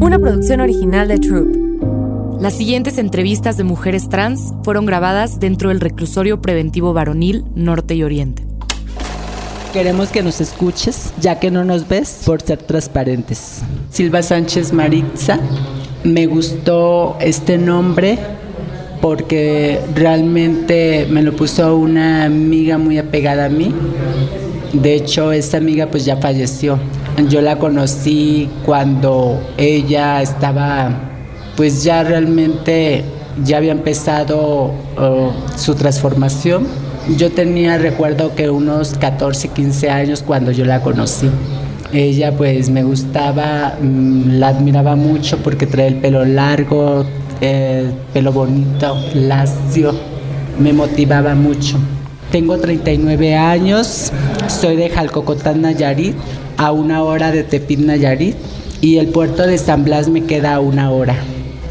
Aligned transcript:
Una 0.00 0.18
producción 0.18 0.60
original 0.60 1.08
de 1.08 1.18
Troop. 1.18 2.40
Las 2.40 2.56
siguientes 2.56 2.96
entrevistas 2.96 3.58
de 3.58 3.64
mujeres 3.64 4.08
trans 4.08 4.54
fueron 4.64 4.86
grabadas 4.86 5.40
dentro 5.40 5.68
del 5.68 5.78
reclusorio 5.78 6.40
preventivo 6.40 6.94
varonil 6.94 7.44
Norte 7.54 7.94
y 7.94 8.02
Oriente. 8.02 8.42
Queremos 9.74 10.08
que 10.08 10.22
nos 10.22 10.40
escuches, 10.40 11.12
ya 11.20 11.38
que 11.38 11.50
no 11.50 11.66
nos 11.66 11.86
ves, 11.86 12.22
por 12.24 12.40
ser 12.40 12.62
transparentes. 12.62 13.60
Silva 13.90 14.22
Sánchez 14.22 14.72
Maritza, 14.72 15.38
me 16.02 16.24
gustó 16.26 17.18
este 17.20 17.58
nombre 17.58 18.18
porque 19.02 19.80
realmente 19.94 21.06
me 21.10 21.22
lo 21.22 21.36
puso 21.36 21.76
una 21.76 22.24
amiga 22.24 22.78
muy 22.78 22.96
apegada 22.96 23.44
a 23.44 23.48
mí. 23.50 23.74
De 24.72 24.94
hecho, 24.94 25.30
esta 25.30 25.58
amiga 25.58 25.88
pues 25.88 26.06
ya 26.06 26.16
falleció. 26.16 26.78
Yo 27.28 27.40
la 27.40 27.58
conocí 27.58 28.48
cuando 28.64 29.40
ella 29.56 30.22
estaba, 30.22 30.90
pues 31.56 31.84
ya 31.84 32.02
realmente 32.02 33.04
ya 33.44 33.58
había 33.58 33.72
empezado 33.72 34.72
uh, 34.98 35.30
su 35.56 35.74
transformación. 35.74 36.66
Yo 37.16 37.30
tenía, 37.30 37.78
recuerdo 37.78 38.34
que 38.34 38.50
unos 38.50 38.94
14, 38.94 39.48
15 39.48 39.90
años 39.90 40.22
cuando 40.22 40.50
yo 40.50 40.64
la 40.64 40.82
conocí. 40.82 41.28
Ella 41.92 42.36
pues 42.36 42.70
me 42.70 42.84
gustaba, 42.84 43.76
mm, 43.80 44.38
la 44.38 44.48
admiraba 44.48 44.94
mucho 44.96 45.38
porque 45.38 45.66
trae 45.66 45.88
el 45.88 45.96
pelo 45.96 46.24
largo, 46.24 47.04
el 47.40 47.92
pelo 48.12 48.32
bonito, 48.32 48.96
lacio, 49.14 49.92
me 50.58 50.72
motivaba 50.72 51.34
mucho. 51.34 51.78
Tengo 52.30 52.58
39 52.58 53.34
años, 53.34 54.12
soy 54.46 54.76
de 54.76 54.88
Jalcocotán, 54.88 55.62
Nayarit, 55.62 56.14
a 56.60 56.72
una 56.72 57.02
hora 57.02 57.32
de 57.32 57.42
Tepit, 57.42 57.80
Nayarit, 57.80 58.36
y 58.82 58.98
el 58.98 59.08
puerto 59.08 59.46
de 59.46 59.56
San 59.56 59.82
Blas 59.82 60.10
me 60.10 60.24
queda 60.24 60.56
a 60.56 60.60
una 60.60 60.90
hora. 60.90 61.16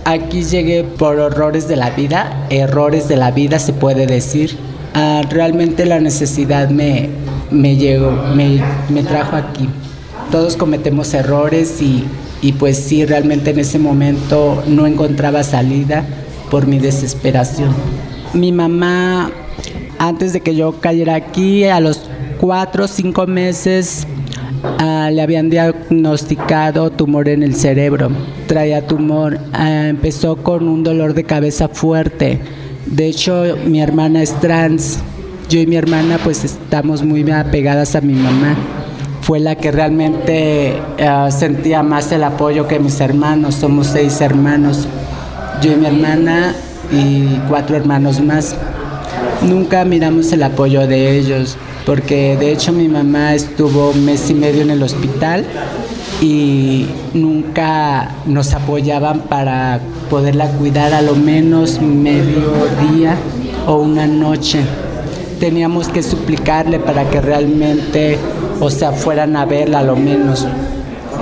Aquí 0.04 0.42
llegué 0.44 0.84
por 0.84 1.20
horrores 1.20 1.68
de 1.68 1.76
la 1.76 1.92
vida, 1.92 2.48
errores 2.50 3.08
de 3.08 3.16
la 3.16 3.30
vida 3.30 3.60
se 3.60 3.72
puede 3.72 4.08
decir. 4.08 4.58
Ah, 4.96 5.22
realmente 5.30 5.86
la 5.86 6.00
necesidad 6.00 6.70
me, 6.70 7.10
me 7.52 7.76
llegó, 7.76 8.12
me, 8.34 8.64
me 8.90 9.04
trajo 9.04 9.36
aquí. 9.36 9.70
Todos 10.32 10.58
cometemos 10.58 11.14
errores 11.14 11.84
y, 11.84 12.06
y 12.42 12.54
pues 12.54 12.80
sí, 12.80 13.06
realmente 13.06 13.52
en 13.52 13.60
ese 13.60 13.78
momento 13.78 14.64
no 14.66 14.88
encontraba 14.88 15.44
salida 15.44 16.04
por 16.50 16.66
mi 16.66 16.80
desesperación. 16.80 17.76
Mi 18.34 18.52
mamá 18.52 19.30
antes 20.00 20.34
de 20.34 20.42
que 20.42 20.56
yo 20.56 20.80
cayera 20.80 21.14
aquí, 21.14 21.66
a 21.66 21.80
los 21.80 22.10
cuatro 22.40 22.86
o 22.86 22.88
cinco 22.88 23.28
meses, 23.28 24.08
uh, 24.64 25.10
le 25.12 25.22
habían 25.22 25.50
diagnosticado 25.50 26.92
tumor 26.92 27.30
en 27.30 27.44
el 27.44 27.56
cerebro. 27.56 28.10
Traía 28.48 28.86
tumor, 28.86 29.40
uh, 29.54 29.88
empezó 29.88 30.38
con 30.38 30.68
un 30.68 30.84
dolor 30.84 31.14
de 31.14 31.24
cabeza 31.24 31.68
fuerte. 31.68 32.40
De 32.86 33.08
hecho, 33.08 33.44
mi 33.66 33.82
hermana 33.82 34.22
es 34.22 34.34
trans. 34.40 35.00
Yo 35.50 35.60
y 35.60 35.68
mi 35.68 35.76
hermana 35.76 36.20
pues 36.24 36.44
estamos 36.44 37.04
muy 37.04 37.30
apegadas 37.32 37.96
a 37.96 38.02
mi 38.02 38.14
mamá. 38.14 38.56
Fue 39.22 39.40
la 39.40 39.56
que 39.56 39.72
realmente 39.72 40.76
uh, 41.00 41.32
sentía 41.32 41.84
más 41.84 42.12
el 42.12 42.24
apoyo 42.24 42.68
que 42.68 42.80
mis 42.80 43.00
hermanos. 43.00 43.56
Somos 43.56 43.88
seis 43.88 44.22
hermanos. 44.22 44.88
Yo 45.62 45.74
y 45.74 45.76
mi 45.76 45.86
hermana 45.86 46.56
y 46.92 47.40
cuatro 47.48 47.76
hermanos 47.76 48.20
más 48.22 48.56
nunca 49.42 49.86
miramos 49.86 50.32
el 50.32 50.44
apoyo 50.44 50.88
de 50.88 51.18
ellos, 51.18 51.58
porque 51.86 52.38
de 52.38 52.52
hecho 52.52 52.72
mi 52.72 52.88
mamá 52.88 53.34
estuvo 53.34 53.94
mes 53.94 54.30
y 54.30 54.34
medio 54.34 54.62
en 54.62 54.70
el 54.70 54.84
hospital 54.84 55.46
y 56.22 56.88
nunca 57.14 58.12
nos 58.26 58.54
apoyaban 58.54 59.22
para 59.22 59.80
poderla 60.10 60.48
cuidar 60.52 60.94
a 60.94 61.02
lo 61.02 61.16
menos 61.16 61.82
medio 61.82 62.52
día 62.92 63.16
o 63.68 63.76
una 63.76 64.08
noche. 64.08 64.60
Teníamos 65.40 65.88
que 65.88 66.04
suplicarle 66.04 66.80
para 66.80 67.10
que 67.10 67.22
realmente, 67.22 68.18
o 68.60 68.70
sea, 68.70 68.92
fueran 68.92 69.38
a 69.38 69.46
verla 69.46 69.80
a 69.80 69.84
lo 69.84 69.96
menos. 69.96 70.46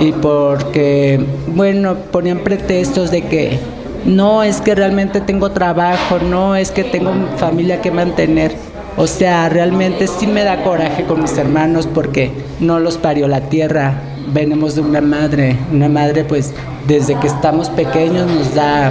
Y 0.00 0.12
porque, 0.12 1.24
bueno, 1.54 1.94
ponían 2.10 2.38
pretextos 2.38 3.10
de 3.10 3.22
que 3.22 3.58
no 4.04 4.42
es 4.42 4.60
que 4.60 4.74
realmente 4.74 5.20
tengo 5.20 5.50
trabajo, 5.50 6.18
no 6.18 6.56
es 6.56 6.70
que 6.70 6.82
tengo 6.82 7.12
familia 7.36 7.80
que 7.80 7.90
mantener. 7.90 8.52
O 8.98 9.06
sea, 9.06 9.48
realmente 9.48 10.08
sí 10.08 10.26
me 10.26 10.42
da 10.42 10.64
coraje 10.64 11.04
con 11.04 11.22
mis 11.22 11.38
hermanos 11.38 11.86
porque 11.86 12.32
no 12.58 12.80
los 12.80 12.98
parió 12.98 13.28
la 13.28 13.42
tierra. 13.42 13.94
Venimos 14.32 14.74
de 14.74 14.80
una 14.80 15.00
madre, 15.00 15.56
una 15.72 15.88
madre 15.88 16.24
pues 16.24 16.52
desde 16.88 17.14
que 17.20 17.28
estamos 17.28 17.70
pequeños 17.70 18.28
nos 18.28 18.56
da 18.56 18.90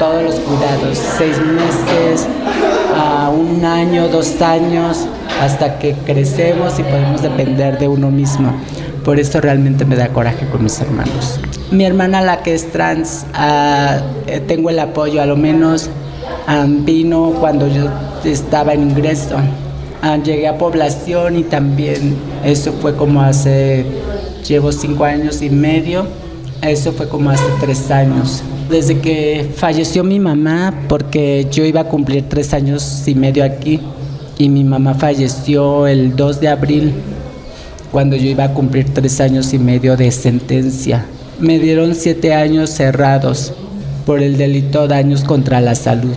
todos 0.00 0.24
los 0.24 0.34
cuidados, 0.40 0.98
seis 1.16 1.36
meses, 1.38 2.26
a 2.96 3.30
un 3.30 3.64
año, 3.64 4.08
dos 4.08 4.42
años, 4.42 5.06
hasta 5.40 5.78
que 5.78 5.92
crecemos 6.04 6.76
y 6.80 6.82
podemos 6.82 7.22
depender 7.22 7.78
de 7.78 7.86
uno 7.86 8.10
mismo. 8.10 8.52
Por 9.04 9.20
eso 9.20 9.40
realmente 9.40 9.84
me 9.84 9.94
da 9.94 10.08
coraje 10.08 10.46
con 10.48 10.64
mis 10.64 10.80
hermanos. 10.80 11.38
Mi 11.70 11.84
hermana, 11.84 12.22
la 12.22 12.42
que 12.42 12.54
es 12.54 12.72
trans, 12.72 13.24
uh, 13.34 14.40
tengo 14.48 14.70
el 14.70 14.80
apoyo, 14.80 15.22
a 15.22 15.26
lo 15.26 15.36
menos 15.36 15.90
vino 16.84 17.32
cuando 17.40 17.68
yo 17.68 17.84
estaba 18.24 18.74
en 18.74 18.90
ingreso. 18.90 19.36
Uh, 20.02 20.22
llegué 20.22 20.46
a 20.46 20.56
población 20.56 21.38
y 21.38 21.42
también 21.42 22.16
eso 22.44 22.72
fue 22.80 22.94
como 22.94 23.20
hace, 23.20 23.84
llevo 24.46 24.70
cinco 24.70 25.04
años 25.04 25.42
y 25.42 25.50
medio, 25.50 26.06
eso 26.62 26.92
fue 26.92 27.08
como 27.08 27.30
hace 27.30 27.44
tres 27.60 27.90
años. 27.90 28.42
Desde 28.70 28.98
que 28.98 29.50
falleció 29.56 30.04
mi 30.04 30.20
mamá, 30.20 30.72
porque 30.88 31.48
yo 31.50 31.64
iba 31.64 31.80
a 31.80 31.84
cumplir 31.84 32.28
tres 32.28 32.54
años 32.54 33.02
y 33.06 33.14
medio 33.14 33.44
aquí, 33.44 33.80
y 34.38 34.48
mi 34.48 34.62
mamá 34.62 34.94
falleció 34.94 35.86
el 35.88 36.14
2 36.14 36.40
de 36.40 36.48
abril, 36.48 36.92
cuando 37.90 38.14
yo 38.14 38.28
iba 38.28 38.44
a 38.44 38.54
cumplir 38.54 38.92
tres 38.94 39.20
años 39.20 39.52
y 39.52 39.58
medio 39.58 39.96
de 39.96 40.12
sentencia 40.12 41.04
me 41.40 41.60
dieron 41.60 41.94
siete 41.94 42.34
años 42.34 42.70
cerrados 42.70 43.52
por 44.04 44.20
el 44.22 44.36
delito 44.36 44.88
daños 44.88 45.22
contra 45.22 45.60
la 45.60 45.74
salud. 45.74 46.16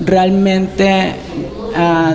Realmente 0.00 1.14
uh, 1.76 2.14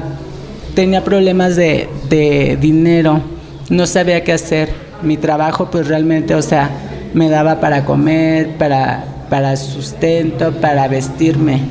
tenía 0.76 1.04
problemas 1.04 1.56
de, 1.56 1.88
de, 2.10 2.58
dinero, 2.60 3.22
no 3.70 3.86
sabía 3.88 4.24
qué 4.24 4.34
hacer. 4.34 4.70
Mi 5.02 5.18
trabajo 5.18 5.70
pues 5.70 5.88
realmente, 5.88 6.34
o 6.36 6.42
sea, 6.42 6.70
me 7.14 7.30
daba 7.30 7.60
para 7.60 7.86
comer, 7.86 8.58
para, 8.58 9.06
para 9.30 9.56
sustento, 9.56 10.54
para 10.54 10.88
vestirme, 10.88 11.62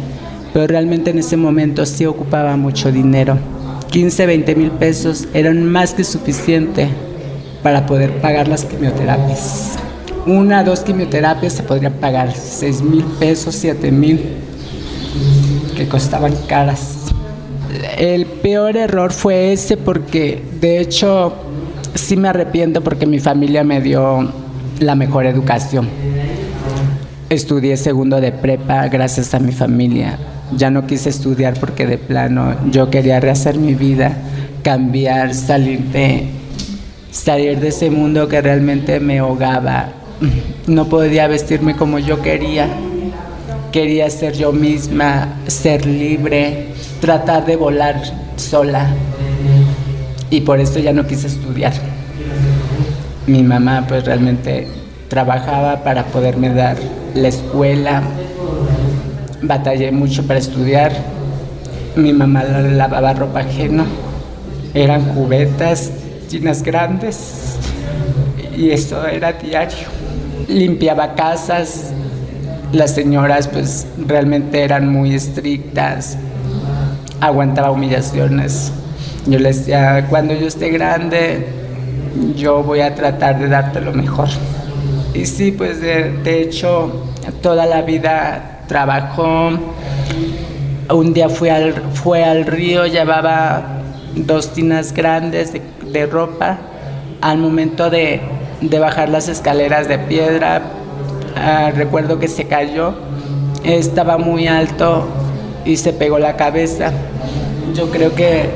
pero 0.52 0.66
realmente 0.66 1.10
en 1.10 1.18
ese 1.18 1.36
momento 1.36 1.84
sí 1.86 2.06
ocupaba 2.06 2.56
mucho 2.56 2.92
dinero. 2.92 3.36
15, 3.90 4.26
20 4.26 4.54
mil 4.54 4.70
pesos 4.72 5.28
eran 5.32 5.64
más 5.64 5.94
que 5.94 6.04
suficiente 6.04 6.88
para 7.62 7.86
poder 7.86 8.20
pagar 8.20 8.48
las 8.48 8.64
quimioterapias. 8.64 9.78
Una, 10.26 10.64
dos 10.64 10.80
quimioterapias 10.80 11.52
se 11.52 11.62
podrían 11.62 11.94
pagar. 11.94 12.32
6 12.34 12.82
mil 12.82 13.04
pesos, 13.18 13.54
7 13.54 13.90
mil, 13.92 14.20
costaban 15.86 16.34
caras. 16.46 17.06
El 17.98 18.26
peor 18.26 18.76
error 18.76 19.12
fue 19.12 19.52
ese 19.52 19.76
porque, 19.76 20.42
de 20.60 20.80
hecho, 20.80 21.32
sí 21.94 22.16
me 22.16 22.28
arrepiento 22.28 22.82
porque 22.82 23.06
mi 23.06 23.18
familia 23.18 23.64
me 23.64 23.80
dio 23.80 24.30
la 24.80 24.94
mejor 24.94 25.26
educación. 25.26 25.88
Estudié 27.28 27.76
segundo 27.76 28.20
de 28.20 28.32
prepa 28.32 28.88
gracias 28.88 29.34
a 29.34 29.38
mi 29.38 29.52
familia. 29.52 30.18
Ya 30.56 30.70
no 30.70 30.86
quise 30.86 31.08
estudiar 31.08 31.54
porque 31.58 31.86
de 31.86 31.98
plano 31.98 32.54
yo 32.70 32.88
quería 32.88 33.18
rehacer 33.18 33.58
mi 33.58 33.74
vida, 33.74 34.16
cambiar, 34.62 35.34
salir 35.34 35.80
de, 35.86 36.28
salir 37.10 37.58
de 37.58 37.68
ese 37.68 37.90
mundo 37.90 38.28
que 38.28 38.40
realmente 38.40 39.00
me 39.00 39.18
ahogaba 39.18 39.92
no 40.66 40.86
podía 40.86 41.28
vestirme 41.28 41.76
como 41.76 41.98
yo 41.98 42.22
quería. 42.22 42.68
Quería 43.72 44.08
ser 44.10 44.34
yo 44.34 44.52
misma, 44.52 45.40
ser 45.46 45.84
libre, 45.86 46.68
tratar 47.00 47.44
de 47.44 47.56
volar 47.56 48.00
sola. 48.36 48.88
Y 50.30 50.40
por 50.40 50.60
eso 50.60 50.78
ya 50.78 50.92
no 50.92 51.06
quise 51.06 51.26
estudiar. 51.26 51.72
Mi 53.26 53.42
mamá 53.42 53.84
pues 53.86 54.04
realmente 54.04 54.66
trabajaba 55.08 55.82
para 55.82 56.04
poderme 56.06 56.50
dar 56.50 56.76
la 57.14 57.28
escuela. 57.28 58.02
Batallé 59.42 59.92
mucho 59.92 60.26
para 60.26 60.38
estudiar. 60.38 60.92
Mi 61.96 62.12
mamá 62.12 62.44
lavaba 62.44 63.12
ropa 63.12 63.40
ajena. 63.40 63.84
Eran 64.74 65.02
cubetas, 65.14 65.90
chinas 66.28 66.62
grandes. 66.62 67.56
Y 68.56 68.70
eso 68.70 69.06
era 69.06 69.32
diario 69.32 69.96
limpiaba 70.48 71.14
casas, 71.14 71.92
las 72.72 72.94
señoras 72.94 73.48
pues 73.48 73.86
realmente 74.06 74.62
eran 74.62 74.90
muy 74.90 75.14
estrictas, 75.14 76.18
aguantaba 77.20 77.70
humillaciones. 77.70 78.72
Yo 79.26 79.38
les 79.38 79.58
decía, 79.58 80.06
cuando 80.08 80.34
yo 80.34 80.46
esté 80.46 80.70
grande, 80.70 81.46
yo 82.36 82.62
voy 82.62 82.80
a 82.80 82.94
tratar 82.94 83.38
de 83.38 83.48
darte 83.48 83.80
lo 83.80 83.92
mejor. 83.92 84.28
Y 85.14 85.26
sí, 85.26 85.50
pues 85.50 85.80
de, 85.80 86.40
hecho, 86.40 87.04
toda 87.42 87.66
la 87.66 87.82
vida 87.82 88.60
trabajó. 88.68 89.50
Un 90.88 91.14
día 91.14 91.28
fui 91.28 91.48
al, 91.48 91.72
fue 91.94 92.22
al 92.22 92.44
río, 92.46 92.86
llevaba 92.86 93.80
dos 94.14 94.52
tinas 94.52 94.92
grandes 94.92 95.52
de, 95.52 96.06
ropa. 96.06 96.58
Al 97.20 97.38
momento 97.38 97.90
de, 97.90 98.20
bajar 98.78 99.08
las 99.08 99.28
escaleras 99.28 99.88
de 99.88 99.98
piedra, 99.98 100.62
ah, 101.36 101.70
recuerdo 101.74 102.18
que 102.18 102.28
se 102.28 102.44
cayó. 102.44 102.94
Estaba 103.64 104.18
muy 104.18 104.46
alto 104.46 105.06
y 105.64 105.76
se 105.76 105.92
pegó 105.92 106.18
la 106.18 106.36
cabeza. 106.36 106.92
Yo 107.74 107.90
creo 107.90 108.14
que 108.14 108.48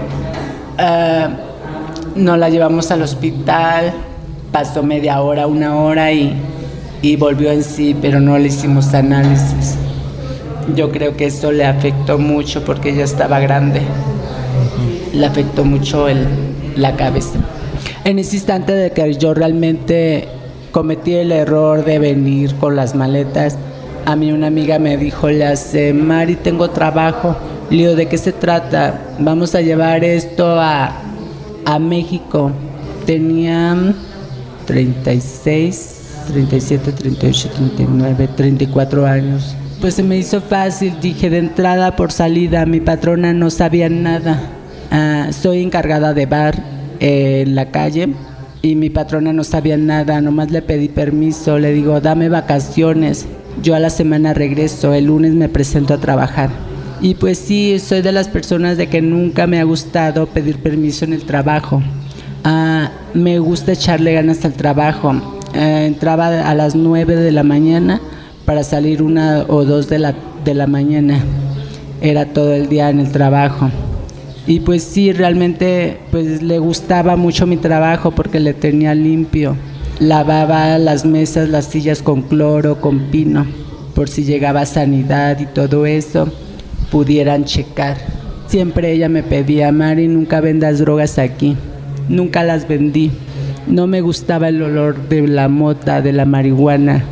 uh, 0.79 2.19
no 2.19 2.37
la 2.37 2.49
llevamos 2.49 2.91
al 2.91 3.03
hospital, 3.03 3.93
pasó 4.53 4.83
media 4.83 5.21
hora, 5.21 5.47
una 5.47 5.77
hora 5.77 6.13
y, 6.13 6.35
y 7.03 7.17
volvió 7.17 7.51
en 7.51 7.63
sí, 7.63 7.97
pero 8.01 8.21
no 8.21 8.39
le 8.39 8.49
hicimos 8.49 8.95
análisis. 8.95 9.77
Yo 10.77 10.91
creo 10.91 11.17
que 11.17 11.27
eso 11.27 11.51
le 11.51 11.65
afectó 11.65 12.19
mucho 12.19 12.65
porque 12.65 12.91
ella 12.91 13.05
estaba 13.05 13.41
grande. 13.41 13.83
Le 15.13 15.27
afectó 15.27 15.65
mucho 15.65 16.09
el, 16.09 16.27
la 16.77 16.95
cabeza. 16.97 17.39
En 18.05 18.19
ese 18.19 18.37
instante 18.37 18.73
de 18.73 18.93
que 18.93 19.15
yo 19.15 19.35
realmente 19.35 20.29
cometí 20.71 21.15
el 21.15 21.33
error 21.33 21.85
de 21.85 21.99
venir 21.99 22.55
con 22.57 22.77
las 22.77 22.95
maletas, 22.95 23.57
a 24.07 24.17
mí 24.17 24.33
una 24.33 24.47
amiga 24.47 24.79
me 24.79 24.97
dijo, 24.97 25.29
le 25.29 25.47
hace, 25.47 25.93
Mari, 25.93 26.37
tengo 26.37 26.71
trabajo. 26.71 27.37
Digo, 27.69 27.95
¿de 27.95 28.07
qué 28.07 28.19
se 28.19 28.33
trata? 28.33 29.01
Vamos 29.19 29.55
a 29.55 29.61
llevar 29.61 30.05
esto 30.05 30.59
a, 30.59 31.03
a 31.65 31.79
México. 31.79 32.51
Tenía 33.07 33.77
36, 34.67 36.25
37, 36.33 36.93
38, 36.93 37.51
39, 37.55 38.29
34 38.37 39.07
años. 39.07 39.55
Pues 39.81 39.95
se 39.95 40.03
me 40.03 40.19
hizo 40.19 40.41
fácil, 40.41 40.95
dije 41.01 41.31
de 41.31 41.39
entrada 41.39 41.97
por 41.97 42.13
salida, 42.13 42.67
mi 42.67 42.81
patrona 42.81 43.33
no 43.33 43.51
sabía 43.51 43.89
nada. 43.89 44.41
Ah, 44.91 45.29
soy 45.31 45.63
encargada 45.63 46.13
de 46.13 46.27
bar 46.27 46.63
en 46.99 47.55
la 47.55 47.71
calle 47.71 48.15
y 48.63 48.75
mi 48.75 48.91
patrona 48.91 49.33
no 49.33 49.45
sabía 49.45 49.77
nada, 49.77 50.21
nomás 50.21 50.51
le 50.51 50.63
pedí 50.63 50.89
permiso, 50.89 51.59
le 51.59 51.73
digo, 51.73 52.01
dame 52.01 52.29
vacaciones, 52.29 53.27
yo 53.63 53.75
a 53.75 53.79
la 53.79 53.91
semana 53.91 54.35
regreso, 54.35 54.93
el 54.93 55.07
lunes 55.07 55.35
me 55.35 55.49
presento 55.49 55.95
a 55.95 55.99
trabajar. 55.99 56.51
Y 57.01 57.15
pues 57.15 57.39
sí, 57.39 57.79
soy 57.79 58.03
de 58.03 58.13
las 58.13 58.29
personas 58.29 58.77
de 58.77 58.89
que 58.89 59.01
nunca 59.01 59.47
me 59.47 59.59
ha 59.59 59.65
gustado 59.65 60.27
pedir 60.27 60.59
permiso 60.59 61.07
en 61.07 61.15
el 61.15 61.25
trabajo. 61.25 61.83
Ah, 62.45 62.91
me 63.15 63.39
gusta 63.39 63.73
echarle 63.73 64.13
ganas 64.13 64.45
al 64.45 64.53
trabajo. 64.53 65.15
Eh, 65.55 65.87
entraba 65.87 66.27
a 66.29 66.55
las 66.55 66.75
9 66.75 67.17
de 67.17 67.33
la 67.33 67.43
mañana 67.43 68.01
para 68.45 68.63
salir 68.63 69.03
una 69.03 69.45
o 69.49 69.65
dos 69.65 69.89
de 69.89 69.99
la, 69.99 70.15
de 70.45 70.55
la 70.55 70.67
mañana. 70.67 71.21
Era 72.03 72.27
todo 72.27 72.53
el 72.53 72.69
día 72.69 72.91
en 72.91 73.01
el 73.01 73.11
trabajo. 73.13 73.71
Y 74.47 74.61
pues 74.61 74.83
sí, 74.83 75.13
realmente 75.13 75.99
pues 76.11 76.43
le 76.43 76.59
gustaba 76.59 77.17
mucho 77.17 77.47
mi 77.47 77.57
trabajo 77.57 78.11
porque 78.11 78.41
le 78.41 78.55
tenía 78.55 78.95
limpio. 78.95 79.57
Lavaba 79.99 80.79
las 80.79 81.05
mesas, 81.05 81.49
las 81.49 81.67
sillas 81.67 82.03
con 82.03 82.23
cloro, 82.23 82.81
con 82.81 83.11
pino, 83.11 83.47
por 83.95 84.09
si 84.09 84.25
llegaba 84.25 84.65
sanidad 84.65 85.39
y 85.41 85.47
todo 85.47 85.85
eso 85.85 86.33
pudieran 86.91 87.45
checar. 87.45 87.97
Siempre 88.47 88.93
ella 88.93 89.09
me 89.09 89.23
pedía, 89.23 89.71
Mari, 89.71 90.09
nunca 90.09 90.41
vendas 90.41 90.79
drogas 90.79 91.19
aquí. 91.19 91.57
Nunca 92.09 92.43
las 92.43 92.67
vendí. 92.67 93.13
No 93.69 93.87
me 93.87 94.01
gustaba 94.01 94.49
el 94.49 94.61
olor 94.63 95.09
de 95.09 95.29
la 95.29 95.49
mota, 95.49 96.03
de 96.03 96.13
la 96.13 96.25
marihuana. 96.25 97.05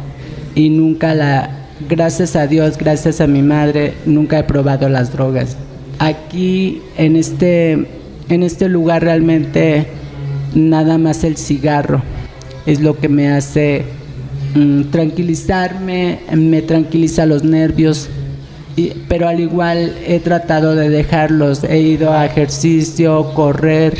Y 0.56 0.70
nunca 0.70 1.14
la, 1.14 1.50
gracias 1.88 2.34
a 2.34 2.48
Dios, 2.48 2.76
gracias 2.78 3.20
a 3.20 3.28
mi 3.28 3.42
madre, 3.42 3.94
nunca 4.06 4.40
he 4.40 4.44
probado 4.44 4.88
las 4.88 5.12
drogas. 5.12 5.56
Aquí, 5.98 6.80
en 6.96 7.16
este, 7.16 7.72
en 8.28 8.42
este 8.42 8.68
lugar 8.68 9.02
realmente, 9.02 9.86
nada 10.54 10.98
más 10.98 11.24
el 11.24 11.36
cigarro 11.36 12.02
es 12.66 12.80
lo 12.80 12.98
que 12.98 13.08
me 13.08 13.28
hace 13.28 13.84
mm, 14.54 14.82
tranquilizarme, 14.90 16.20
me 16.34 16.62
tranquiliza 16.62 17.26
los 17.26 17.42
nervios, 17.42 18.08
pero 19.08 19.26
al 19.26 19.40
igual 19.40 19.96
he 20.06 20.20
tratado 20.20 20.76
de 20.76 20.88
dejarlos, 20.88 21.64
he 21.64 21.80
ido 21.80 22.12
a 22.12 22.26
ejercicio, 22.26 23.32
correr, 23.34 23.94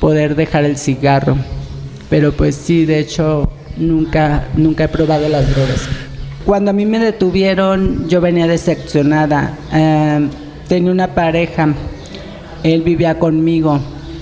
poder 0.00 0.34
dejar 0.34 0.64
el 0.64 0.76
cigarro, 0.76 1.36
pero 2.10 2.32
pues 2.32 2.56
sí, 2.56 2.84
de 2.84 2.98
hecho 2.98 3.50
nunca, 3.76 4.48
nunca 4.56 4.84
he 4.84 4.88
probado 4.88 5.28
las 5.28 5.48
drogas. 5.48 5.88
Cuando 6.44 6.72
a 6.72 6.74
mí 6.74 6.84
me 6.84 6.98
detuvieron, 6.98 8.08
yo 8.08 8.20
venía 8.20 8.48
decepcionada. 8.48 9.56
Em, 9.72 10.28
tenía 10.72 10.90
una 10.90 11.08
pareja, 11.08 11.68
él 12.62 12.80
vivía 12.80 13.18
conmigo, 13.18 13.78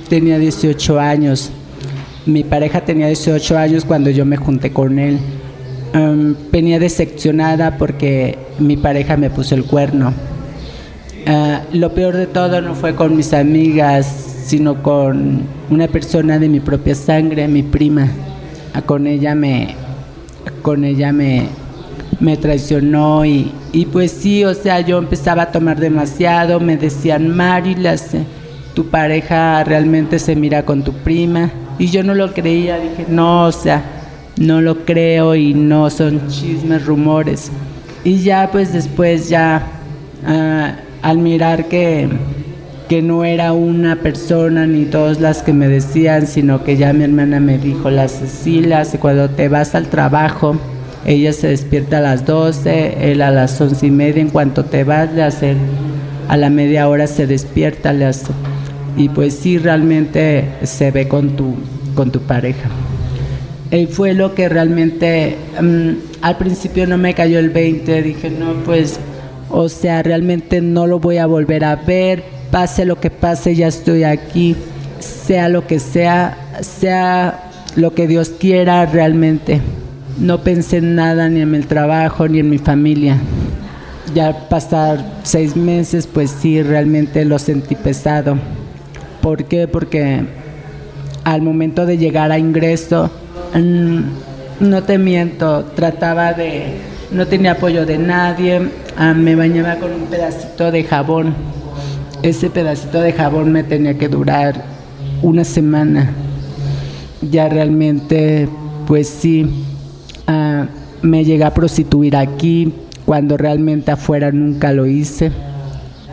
tenía 0.08 0.36
18 0.36 0.98
años. 0.98 1.48
Mi 2.26 2.42
pareja 2.42 2.80
tenía 2.80 3.06
18 3.06 3.56
años 3.56 3.84
cuando 3.84 4.10
yo 4.10 4.24
me 4.24 4.36
junté 4.36 4.72
con 4.72 4.98
él. 4.98 5.20
Um, 5.94 6.34
venía 6.50 6.80
decepcionada 6.80 7.78
porque 7.78 8.36
mi 8.58 8.76
pareja 8.76 9.16
me 9.16 9.30
puso 9.30 9.54
el 9.54 9.62
cuerno. 9.62 10.12
Ah, 11.24 11.60
lo 11.72 11.94
peor 11.94 12.16
de 12.16 12.26
todo 12.26 12.60
no 12.60 12.74
fue 12.74 12.96
con 12.96 13.16
mis 13.16 13.32
amigas, 13.32 14.06
sino 14.44 14.82
con 14.82 15.42
una 15.70 15.86
persona 15.86 16.40
de 16.40 16.48
mi 16.48 16.58
propia 16.58 16.96
sangre, 16.96 17.46
mi 17.46 17.62
prima. 17.62 18.08
Ah, 18.74 18.82
con 18.82 19.06
ella 19.06 19.36
me, 19.36 19.76
con 20.62 20.82
ella 20.82 21.12
me, 21.12 21.46
me 22.18 22.36
traicionó 22.36 23.24
y, 23.24 23.52
y, 23.72 23.86
pues 23.86 24.10
sí, 24.10 24.44
o 24.44 24.54
sea, 24.54 24.80
yo 24.80 24.98
empezaba 24.98 25.42
a 25.42 25.52
tomar 25.52 25.78
demasiado, 25.78 26.60
me 26.60 26.76
decían, 26.76 27.28
Mari, 27.28 27.76
tu 28.74 28.86
pareja 28.86 29.62
realmente 29.64 30.18
se 30.18 30.34
mira 30.36 30.64
con 30.64 30.82
tu 30.82 30.92
prima. 30.92 31.50
Y 31.78 31.86
yo 31.86 32.02
no 32.02 32.14
lo 32.14 32.32
creía, 32.34 32.78
dije, 32.78 33.06
no, 33.08 33.46
o 33.46 33.52
sea, 33.52 33.82
no 34.36 34.60
lo 34.60 34.84
creo 34.84 35.34
y 35.34 35.54
no 35.54 35.90
son 35.90 36.28
chismes, 36.28 36.84
rumores. 36.84 37.50
Y 38.04 38.18
ya 38.22 38.50
pues 38.50 38.72
después 38.72 39.28
ya 39.28 39.62
ah, 40.26 40.74
al 41.02 41.18
mirar 41.18 41.66
que, 41.66 42.08
que 42.88 43.02
no 43.02 43.24
era 43.24 43.52
una 43.52 43.96
persona 43.96 44.66
ni 44.66 44.84
todas 44.86 45.20
las 45.20 45.42
que 45.42 45.52
me 45.52 45.68
decían, 45.68 46.26
sino 46.26 46.64
que 46.64 46.76
ya 46.76 46.92
mi 46.92 47.04
hermana 47.04 47.40
me 47.40 47.58
dijo, 47.58 47.90
la 47.90 48.08
Cecilia, 48.08 48.82
cuando 48.98 49.28
te 49.30 49.48
vas 49.48 49.74
al 49.74 49.88
trabajo, 49.88 50.56
ella 51.04 51.32
se 51.32 51.48
despierta 51.48 51.98
a 51.98 52.00
las 52.00 52.26
12, 52.26 53.10
él 53.12 53.22
a 53.22 53.30
las 53.30 53.60
once 53.60 53.86
y 53.86 53.90
media, 53.90 54.20
en 54.20 54.30
cuanto 54.30 54.64
te 54.64 54.84
vas, 54.84 55.12
le 55.12 55.22
hace, 55.22 55.54
a 56.28 56.36
la 56.36 56.50
media 56.50 56.88
hora 56.88 57.06
se 57.06 57.26
despierta, 57.26 57.94
y 58.96 59.08
pues 59.08 59.34
sí, 59.34 59.58
realmente 59.58 60.44
se 60.64 60.90
ve 60.90 61.08
con 61.08 61.36
tu, 61.36 61.54
con 61.94 62.10
tu 62.10 62.20
pareja. 62.20 62.68
Fue 63.90 64.14
lo 64.14 64.34
que 64.34 64.48
realmente 64.48 65.36
mm, 65.60 65.90
al 66.22 66.36
principio 66.38 66.86
no 66.86 66.98
me 66.98 67.14
cayó 67.14 67.38
el 67.38 67.50
20, 67.50 68.02
dije, 68.02 68.30
no, 68.30 68.54
pues, 68.64 68.98
o 69.48 69.68
sea, 69.68 70.02
realmente 70.02 70.60
no 70.60 70.86
lo 70.86 70.98
voy 70.98 71.18
a 71.18 71.26
volver 71.26 71.64
a 71.64 71.76
ver, 71.76 72.22
pase 72.50 72.84
lo 72.84 73.00
que 73.00 73.10
pase, 73.10 73.54
ya 73.54 73.68
estoy 73.68 74.04
aquí, 74.04 74.56
sea 74.98 75.48
lo 75.48 75.66
que 75.66 75.78
sea, 75.78 76.36
sea 76.60 77.50
lo 77.76 77.94
que 77.94 78.06
Dios 78.06 78.30
quiera 78.30 78.84
realmente. 78.86 79.60
No 80.18 80.42
pensé 80.42 80.78
en 80.78 80.94
nada, 80.94 81.28
ni 81.28 81.40
en 81.40 81.54
el 81.54 81.66
trabajo, 81.66 82.28
ni 82.28 82.40
en 82.40 82.50
mi 82.50 82.58
familia. 82.58 83.16
Ya 84.14 84.48
pasar 84.48 85.04
seis 85.22 85.56
meses, 85.56 86.06
pues 86.06 86.30
sí, 86.30 86.62
realmente 86.62 87.24
lo 87.24 87.38
sentí 87.38 87.74
pesado. 87.74 88.36
¿Por 89.22 89.44
qué? 89.44 89.68
Porque 89.68 90.24
al 91.24 91.42
momento 91.42 91.86
de 91.86 91.96
llegar 91.96 92.32
a 92.32 92.38
ingreso, 92.38 93.10
Mm, 93.54 94.02
no 94.60 94.82
te 94.84 94.96
miento, 94.98 95.64
trataba 95.74 96.32
de, 96.32 96.74
no 97.10 97.26
tenía 97.26 97.52
apoyo 97.52 97.84
de 97.84 97.98
nadie, 97.98 98.60
ah, 98.96 99.12
me 99.12 99.34
bañaba 99.34 99.76
con 99.76 99.92
un 99.92 100.06
pedacito 100.06 100.70
de 100.70 100.84
jabón. 100.84 101.34
Ese 102.22 102.48
pedacito 102.50 103.00
de 103.00 103.12
jabón 103.12 103.50
me 103.50 103.64
tenía 103.64 103.98
que 103.98 104.08
durar 104.08 104.62
una 105.22 105.42
semana. 105.42 106.12
Ya 107.22 107.48
realmente, 107.48 108.48
pues 108.86 109.08
sí, 109.08 109.50
me 111.02 111.24
llegué 111.24 111.44
a 111.44 111.54
prostituir 111.54 112.16
aquí, 112.16 112.72
cuando 113.04 113.36
realmente 113.36 113.90
afuera 113.90 114.30
nunca 114.32 114.72
lo 114.72 114.86
hice. 114.86 115.32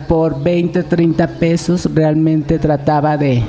Por 0.08 0.42
20, 0.42 0.84
30 0.84 1.26
pesos 1.38 1.88
realmente 1.94 2.58
trataba 2.58 3.16
de, 3.16 3.42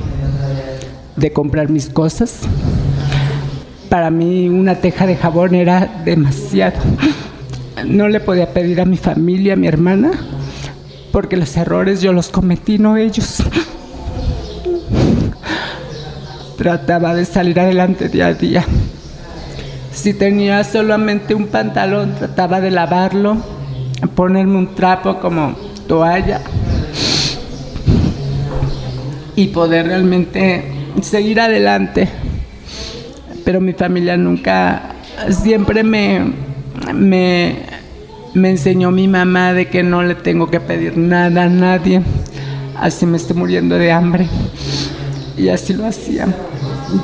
de 1.16 1.34
comprar 1.34 1.70
mis 1.70 1.88
cosas 1.88 2.42
para 3.90 4.12
mí 4.12 4.48
una 4.48 4.76
teja 4.76 5.08
de 5.08 5.16
jabón 5.16 5.56
era 5.56 6.02
demasiado. 6.06 6.78
No 7.86 8.08
le 8.08 8.20
podía 8.20 8.54
pedir 8.54 8.80
a 8.80 8.86
mi 8.86 8.98
familia, 8.98 9.54
a 9.54 9.56
mi 9.56 9.68
hermana, 9.68 10.12
porque 11.12 11.38
los 11.38 11.58
errores 11.58 12.02
yo 12.02 12.14
los 12.14 12.30
cometí, 12.30 12.78
no 12.78 12.98
ellos. 12.98 13.44
Trataba 16.58 17.16
de 17.16 17.26
salir 17.26 17.60
adelante 17.60 18.10
día 18.10 18.28
a 18.28 18.34
día. 18.34 18.66
Si 20.00 20.14
tenía 20.14 20.64
solamente 20.64 21.36
un 21.36 21.48
pantalón, 21.48 22.16
trataba 22.16 22.62
de 22.62 22.72
lavarlo, 22.72 23.36
ponerme 24.16 24.58
un 24.58 24.74
trapo 24.74 25.20
como 25.20 25.58
toalla 25.90 26.40
y 29.36 29.48
poder 29.48 29.88
realmente 29.88 30.64
seguir 31.02 31.42
adelante. 31.42 32.08
Pero 33.44 33.60
mi 33.60 33.74
familia 33.74 34.16
nunca, 34.16 34.96
siempre 35.32 35.84
me, 35.84 36.32
me, 36.94 37.56
me 38.34 38.52
enseñó 38.52 38.92
mi 38.92 39.10
mamá 39.10 39.52
de 39.52 39.68
que 39.68 39.84
no 39.84 40.02
le 40.02 40.16
tengo 40.16 40.50
que 40.50 40.62
pedir 40.62 40.98
nada 40.98 41.44
a 41.44 41.50
nadie, 41.50 42.02
así 42.78 43.06
me 43.06 43.18
estoy 43.18 43.36
muriendo 43.36 43.78
de 43.78 43.92
hambre. 43.92 44.30
Y 45.38 45.50
así 45.50 45.74
lo 45.74 45.86
hacía. 45.86 46.26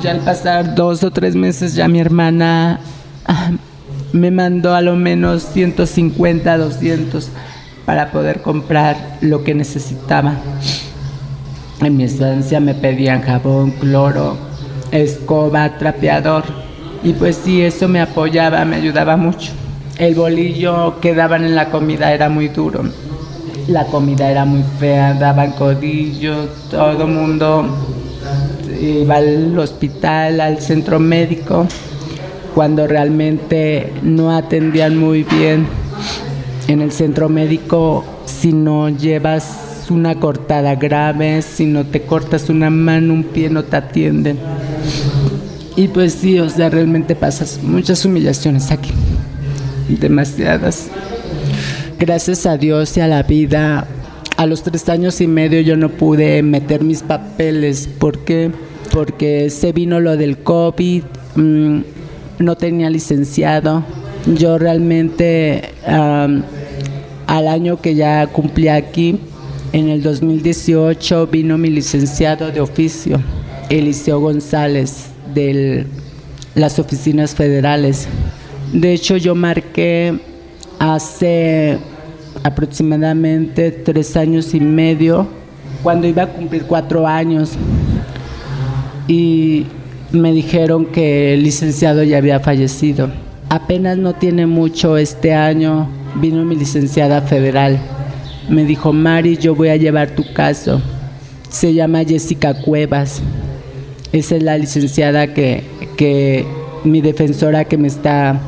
Ya 0.02 0.10
al 0.10 0.20
pasar 0.20 0.74
dos 0.74 1.04
o 1.04 1.12
tres 1.12 1.36
meses 1.36 1.74
ya 1.74 1.86
mi 1.86 2.00
hermana 2.00 2.80
ah, 3.24 3.52
me 4.12 4.32
mandó 4.32 4.74
a 4.74 4.80
lo 4.80 4.96
menos 4.96 5.44
150, 5.52 6.58
200 6.58 7.28
para 7.84 8.10
poder 8.10 8.42
comprar 8.42 9.18
lo 9.20 9.44
que 9.44 9.54
necesitaba. 9.54 10.34
En 11.80 11.96
mi 11.96 12.02
estancia 12.02 12.58
me 12.58 12.74
pedían 12.74 13.22
jabón, 13.22 13.70
cloro, 13.72 14.36
escoba, 14.90 15.78
trapeador. 15.78 16.44
Y 17.04 17.12
pues 17.12 17.36
sí, 17.36 17.62
eso 17.62 17.86
me 17.86 18.00
apoyaba, 18.00 18.64
me 18.64 18.76
ayudaba 18.76 19.16
mucho. 19.16 19.52
El 19.98 20.16
bolillo 20.16 20.98
que 21.00 21.14
daban 21.14 21.44
en 21.44 21.54
la 21.54 21.70
comida 21.70 22.12
era 22.12 22.28
muy 22.28 22.48
duro. 22.48 22.82
La 23.68 23.84
comida 23.86 24.30
era 24.30 24.44
muy 24.44 24.64
fea, 24.80 25.14
daban 25.14 25.52
codillo, 25.52 26.46
todo 26.70 27.06
mundo 27.06 27.95
iba 28.80 29.16
al 29.16 29.58
hospital, 29.58 30.40
al 30.40 30.60
centro 30.60 30.98
médico, 30.98 31.66
cuando 32.54 32.86
realmente 32.86 33.92
no 34.02 34.34
atendían 34.36 34.96
muy 34.96 35.24
bien. 35.24 35.66
En 36.68 36.80
el 36.80 36.92
centro 36.92 37.28
médico, 37.28 38.04
si 38.24 38.52
no 38.52 38.88
llevas 38.88 39.86
una 39.90 40.16
cortada 40.16 40.74
grave, 40.74 41.42
si 41.42 41.66
no 41.66 41.84
te 41.84 42.02
cortas 42.02 42.48
una 42.48 42.70
mano, 42.70 43.12
un 43.12 43.24
pie, 43.24 43.50
no 43.50 43.62
te 43.62 43.76
atienden. 43.76 44.38
Y 45.76 45.88
pues 45.88 46.14
sí, 46.14 46.38
o 46.38 46.48
sea, 46.48 46.70
realmente 46.70 47.14
pasas 47.14 47.60
muchas 47.62 48.04
humillaciones 48.04 48.70
aquí, 48.70 48.92
demasiadas. 49.88 50.88
Gracias 51.98 52.46
a 52.46 52.56
Dios 52.56 52.96
y 52.96 53.00
a 53.00 53.08
la 53.08 53.22
vida, 53.22 53.86
a 54.36 54.46
los 54.46 54.62
tres 54.62 54.88
años 54.88 55.20
y 55.20 55.26
medio 55.26 55.60
yo 55.60 55.76
no 55.76 55.88
pude 55.88 56.42
meter 56.42 56.84
mis 56.84 57.02
papeles. 57.02 57.88
¿Por 57.98 58.18
qué? 58.20 58.50
Porque 58.92 59.50
se 59.50 59.72
vino 59.72 60.00
lo 60.00 60.16
del 60.16 60.38
COVID, 60.38 61.02
mm, 61.36 61.80
no 62.38 62.56
tenía 62.56 62.90
licenciado. 62.90 63.84
Yo 64.26 64.58
realmente 64.58 65.70
al 65.86 67.48
año 67.48 67.80
que 67.80 67.94
ya 67.94 68.26
cumplí 68.26 68.68
aquí, 68.68 69.18
en 69.72 69.88
el 69.88 70.02
2018 70.02 71.26
vino 71.28 71.58
mi 71.58 71.70
licenciado 71.70 72.50
de 72.50 72.60
oficio, 72.60 73.20
Eliseo 73.68 74.20
González, 74.20 75.08
de 75.34 75.86
las 76.54 76.78
oficinas 76.78 77.34
federales. 77.34 78.08
De 78.72 78.92
hecho, 78.92 79.16
yo 79.16 79.34
marqué 79.34 80.18
hace 80.78 81.78
aproximadamente 82.46 83.72
tres 83.72 84.16
años 84.16 84.54
y 84.54 84.60
medio, 84.60 85.26
cuando 85.82 86.06
iba 86.06 86.22
a 86.22 86.28
cumplir 86.28 86.62
cuatro 86.62 87.04
años, 87.04 87.54
y 89.08 89.66
me 90.12 90.32
dijeron 90.32 90.86
que 90.86 91.34
el 91.34 91.42
licenciado 91.42 92.04
ya 92.04 92.18
había 92.18 92.38
fallecido. 92.38 93.10
Apenas 93.48 93.98
no 93.98 94.14
tiene 94.14 94.46
mucho 94.46 94.96
este 94.96 95.34
año, 95.34 95.88
vino 96.20 96.44
mi 96.44 96.54
licenciada 96.54 97.20
federal. 97.22 97.80
Me 98.48 98.64
dijo, 98.64 98.92
Mari, 98.92 99.36
yo 99.36 99.56
voy 99.56 99.70
a 99.70 99.76
llevar 99.76 100.10
tu 100.10 100.22
caso. 100.32 100.80
Se 101.48 101.74
llama 101.74 102.04
Jessica 102.04 102.54
Cuevas. 102.62 103.20
Esa 104.12 104.36
es 104.36 104.42
la 104.44 104.56
licenciada 104.56 105.34
que, 105.34 105.64
que 105.96 106.46
mi 106.84 107.00
defensora 107.00 107.64
que 107.64 107.76
me 107.76 107.88
está 107.88 108.40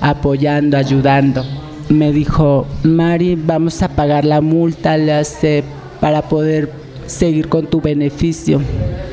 apoyando, 0.00 0.76
ayudando. 0.76 1.59
Me 1.90 2.12
dijo, 2.12 2.66
Mari, 2.84 3.34
vamos 3.34 3.82
a 3.82 3.88
pagar 3.88 4.24
la 4.24 4.40
multa, 4.40 4.94
hace 5.18 5.64
para 6.00 6.22
poder 6.22 6.70
seguir 7.06 7.48
con 7.48 7.66
tu 7.66 7.80
beneficio. 7.80 8.60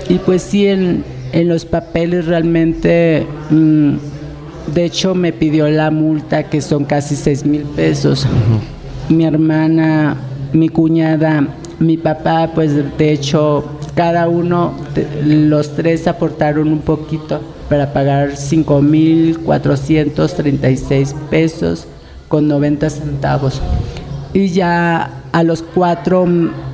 Y 0.07 0.19
pues 0.19 0.43
sí, 0.43 0.67
en, 0.67 1.03
en 1.31 1.47
los 1.47 1.65
papeles 1.65 2.27
realmente, 2.27 3.25
mm, 3.49 3.95
de 4.75 4.85
hecho 4.85 5.15
me 5.15 5.33
pidió 5.33 5.67
la 5.69 5.89
multa 5.89 6.43
que 6.43 6.61
son 6.61 6.85
casi 6.85 7.15
6 7.15 7.45
mil 7.45 7.63
pesos. 7.63 8.27
Mi 9.09 9.25
hermana, 9.25 10.15
mi 10.53 10.69
cuñada, 10.69 11.47
mi 11.79 11.97
papá, 11.97 12.51
pues 12.53 12.75
de 12.75 13.11
hecho 13.11 13.65
cada 13.95 14.29
uno, 14.29 14.75
los 15.25 15.75
tres 15.75 16.07
aportaron 16.07 16.67
un 16.67 16.81
poquito 16.81 17.41
para 17.69 17.91
pagar 17.91 18.33
5.436 18.33 21.15
pesos 21.31 21.87
con 22.27 22.47
90 22.47 22.89
centavos. 22.89 23.61
Y 24.33 24.49
ya 24.49 25.23
a 25.31 25.43
los 25.43 25.61
cuatro 25.61 26.27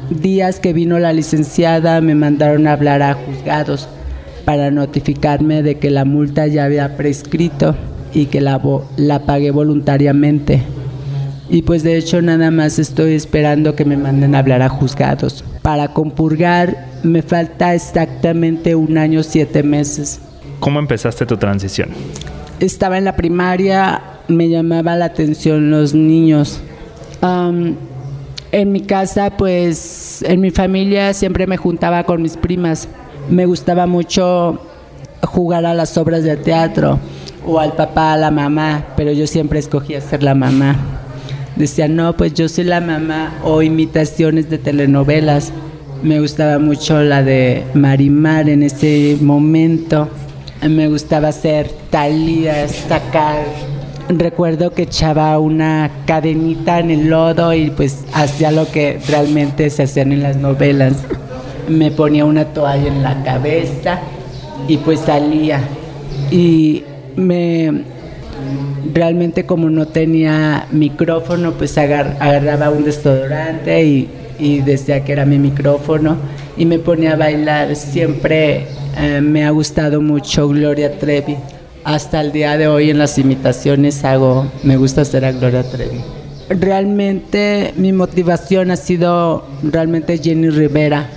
días 0.09 0.59
que 0.59 0.73
vino 0.73 0.99
la 0.99 1.13
licenciada 1.13 2.01
me 2.01 2.15
mandaron 2.15 2.67
a 2.67 2.73
hablar 2.73 3.01
a 3.01 3.13
juzgados 3.13 3.87
para 4.45 4.71
notificarme 4.71 5.63
de 5.63 5.75
que 5.75 5.89
la 5.89 6.05
multa 6.05 6.47
ya 6.47 6.65
había 6.65 6.97
prescrito 6.97 7.75
y 8.13 8.25
que 8.25 8.41
la, 8.41 8.61
la 8.97 9.25
pagué 9.25 9.51
voluntariamente. 9.51 10.61
Y 11.49 11.61
pues 11.61 11.83
de 11.83 11.97
hecho 11.97 12.21
nada 12.21 12.51
más 12.51 12.79
estoy 12.79 13.13
esperando 13.13 13.75
que 13.75 13.85
me 13.85 13.97
manden 13.97 14.35
a 14.35 14.39
hablar 14.39 14.61
a 14.61 14.69
juzgados. 14.69 15.43
Para 15.61 15.89
compurgar 15.89 16.87
me 17.03 17.21
falta 17.21 17.73
exactamente 17.73 18.75
un 18.75 18.97
año, 18.97 19.23
siete 19.23 19.63
meses. 19.63 20.19
¿Cómo 20.59 20.79
empezaste 20.79 21.25
tu 21.25 21.37
transición? 21.37 21.89
Estaba 22.59 22.97
en 22.97 23.05
la 23.05 23.15
primaria, 23.15 24.01
me 24.35 24.49
llamaba 24.49 24.95
la 24.95 25.05
atención 25.05 25.71
los 25.71 25.93
niños. 25.93 26.59
en 27.21 28.71
mi 28.71 28.81
casa, 28.81 29.31
pues, 29.37 30.23
en 30.27 30.41
mi 30.41 30.51
familia 30.51 31.13
siempre 31.13 31.47
me 31.47 31.57
juntaba 31.57 32.03
con 32.03 32.21
mis 32.21 32.37
primas. 32.37 32.87
Me 33.29 33.45
gustaba 33.45 33.87
mucho 33.87 34.59
jugar 35.23 35.65
a 35.65 35.73
las 35.73 35.97
obras 35.97 36.23
de 36.23 36.35
teatro 36.37 36.99
o 37.45 37.59
al 37.59 37.73
papá, 37.73 38.13
a 38.13 38.17
la 38.17 38.31
mamá, 38.31 38.85
pero 38.95 39.11
yo 39.11 39.27
siempre 39.27 39.59
escogía 39.59 40.01
ser 40.01 40.23
la 40.23 40.35
mamá. 40.35 40.75
Decía, 41.55 41.87
no, 41.87 42.17
pues 42.17 42.33
yo 42.33 42.49
soy 42.49 42.63
la 42.63 42.81
mamá 42.81 43.39
o 43.43 43.61
imitaciones 43.61 44.49
de 44.49 44.57
telenovelas. 44.57 45.51
Me 46.01 46.19
gustaba 46.19 46.59
mucho 46.59 47.01
la 47.01 47.23
de 47.23 47.63
Marimar 47.73 48.49
en 48.49 48.63
ese 48.63 49.17
momento. 49.21 50.09
Me 50.67 50.87
gustaba 50.87 51.27
hacer 51.29 51.69
talías, 51.89 52.71
sacar. 52.87 53.72
Recuerdo 54.09 54.71
que 54.71 54.83
echaba 54.83 55.39
una 55.39 55.89
cadenita 56.05 56.79
en 56.79 56.91
el 56.91 57.09
lodo 57.09 57.53
y 57.53 57.69
pues 57.69 58.03
hacía 58.13 58.51
lo 58.51 58.69
que 58.69 58.99
realmente 59.07 59.69
se 59.69 59.83
hacían 59.83 60.11
en 60.11 60.23
las 60.23 60.35
novelas. 60.35 60.93
Me 61.69 61.89
ponía 61.91 62.25
una 62.25 62.45
toalla 62.45 62.87
en 62.87 63.01
la 63.01 63.23
cabeza 63.23 64.01
y 64.67 64.77
pues 64.77 64.99
salía. 64.99 65.61
Y 66.31 66.83
me 67.15 67.83
realmente 68.93 69.45
como 69.45 69.69
no 69.69 69.87
tenía 69.87 70.67
micrófono, 70.71 71.53
pues 71.53 71.77
agarraba 71.77 72.69
un 72.69 72.83
desodorante 72.83 73.83
y, 73.85 74.09
y, 74.39 74.61
decía 74.61 75.03
que 75.03 75.13
era 75.13 75.25
mi 75.25 75.39
micrófono 75.39 76.17
y 76.57 76.65
me 76.65 76.79
ponía 76.79 77.13
a 77.13 77.15
bailar. 77.15 77.75
Siempre 77.75 78.67
eh, 78.97 79.21
me 79.21 79.45
ha 79.45 79.49
gustado 79.51 80.01
mucho 80.01 80.47
Gloria 80.49 80.97
Trevi. 80.97 81.37
Hasta 81.83 82.21
el 82.21 82.31
día 82.31 82.57
de 82.57 82.67
hoy 82.67 82.89
en 82.89 82.97
las 82.97 83.17
imitaciones 83.17 84.05
hago, 84.05 84.47
me 84.63 84.77
gusta 84.77 85.01
hacer 85.01 85.25
a 85.25 85.33
Gloria 85.33 85.63
Trevi. 85.63 85.99
Realmente 86.49 87.73
mi 87.75 87.91
motivación 87.91 88.71
ha 88.71 88.77
sido 88.77 89.45
realmente 89.63 90.17
Jenny 90.17 90.49
Rivera 90.49 91.09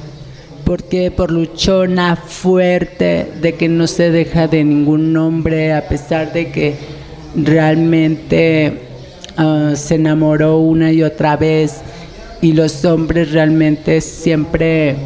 porque 0.64 1.12
por 1.12 1.30
luchona, 1.30 2.16
fuerte, 2.16 3.28
de 3.40 3.54
que 3.54 3.68
no 3.68 3.86
se 3.86 4.10
deja 4.10 4.48
de 4.48 4.64
ningún 4.64 5.12
nombre, 5.12 5.72
a 5.72 5.88
pesar 5.88 6.32
de 6.32 6.50
que 6.50 6.74
realmente 7.36 8.72
ah, 9.36 9.74
se 9.76 9.94
enamoró 9.94 10.58
una 10.58 10.90
y 10.90 11.04
otra 11.04 11.36
vez 11.36 11.82
y 12.42 12.52
los 12.52 12.84
hombres 12.84 13.30
realmente 13.30 14.00
siempre 14.00 14.96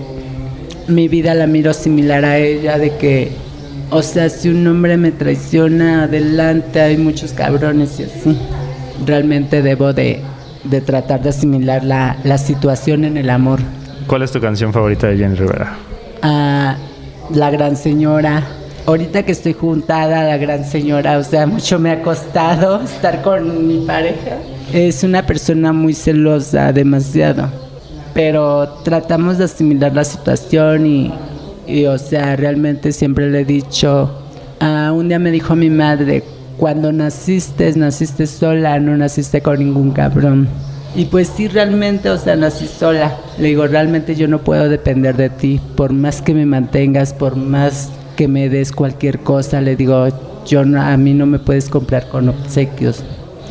mi 0.88 1.08
vida 1.08 1.34
la 1.34 1.46
miro 1.46 1.74
similar 1.74 2.24
a 2.24 2.38
ella 2.38 2.78
de 2.78 2.96
que 2.96 3.49
o 3.90 4.02
sea 4.02 4.28
si 4.28 4.48
un 4.48 4.66
hombre 4.66 4.96
me 4.96 5.12
traiciona 5.12 6.04
adelante 6.04 6.80
hay 6.80 6.96
muchos 6.96 7.32
cabrones 7.32 7.98
y 8.00 8.04
así 8.04 8.38
realmente 9.06 9.62
debo 9.62 9.92
de, 9.92 10.22
tratar 10.84 11.22
de 11.22 11.30
asimilar 11.30 11.84
la, 11.84 12.16
la 12.24 12.38
situación 12.38 13.04
en 13.04 13.16
el 13.16 13.30
amor 13.30 13.60
¿Cuál 14.06 14.22
es 14.22 14.32
tu 14.32 14.40
canción 14.40 14.72
favorita 14.72 15.06
de 15.06 15.18
Jenny 15.18 15.36
Rivera? 15.36 15.76
Ah, 16.22 16.76
la 17.32 17.50
Gran 17.50 17.76
Señora 17.76 18.42
ahorita 18.86 19.22
que 19.22 19.32
estoy 19.32 19.52
juntada 19.52 20.20
a 20.20 20.24
la 20.24 20.36
gran 20.36 20.64
señora, 20.64 21.18
o 21.18 21.24
sea, 21.24 21.46
mucho 21.46 21.78
me 21.78 21.90
ha 21.90 22.02
costado 22.02 22.80
estar 22.84 23.22
con 23.22 23.66
mi 23.66 23.86
pareja. 23.86 24.38
Es 24.72 25.02
una 25.02 25.26
persona 25.26 25.72
muy 25.72 25.94
celosa, 25.94 26.72
demasiado. 26.72 27.48
Pero 28.14 28.68
tratamos 28.84 29.38
de 29.38 29.44
asimilar 29.44 29.94
la 29.94 30.04
situación 30.04 30.86
y, 30.86 31.14
y 31.70 31.86
o 31.86 31.98
sea, 31.98 32.36
realmente 32.36 32.92
siempre 32.92 33.30
le 33.30 33.40
he 33.40 33.44
dicho, 33.44 34.10
ah, 34.60 34.92
un 34.94 35.08
día 35.08 35.18
me 35.18 35.30
dijo 35.30 35.54
mi 35.54 35.70
madre, 35.70 36.22
cuando 36.56 36.92
naciste, 36.92 37.72
naciste 37.76 38.26
sola, 38.26 38.78
no 38.80 38.96
naciste 38.96 39.40
con 39.40 39.58
ningún 39.58 39.92
cabrón. 39.92 40.48
Y 40.94 41.04
pues 41.04 41.28
sí, 41.28 41.46
realmente, 41.46 42.10
o 42.10 42.18
sea, 42.18 42.34
nací 42.34 42.66
sola. 42.66 43.16
Le 43.38 43.48
digo, 43.48 43.66
realmente 43.66 44.16
yo 44.16 44.26
no 44.26 44.40
puedo 44.40 44.68
depender 44.68 45.16
de 45.16 45.30
ti, 45.30 45.60
por 45.76 45.92
más 45.92 46.20
que 46.20 46.34
me 46.34 46.46
mantengas, 46.46 47.14
por 47.14 47.36
más 47.36 47.90
que 48.16 48.26
me 48.26 48.48
des 48.48 48.72
cualquier 48.72 49.20
cosa, 49.20 49.60
le 49.60 49.76
digo, 49.76 50.08
yo 50.46 50.60
a 50.60 50.96
mí 50.96 51.14
no 51.14 51.26
me 51.26 51.38
puedes 51.38 51.68
comprar 51.68 52.08
con 52.08 52.28
obsequios. 52.28 53.04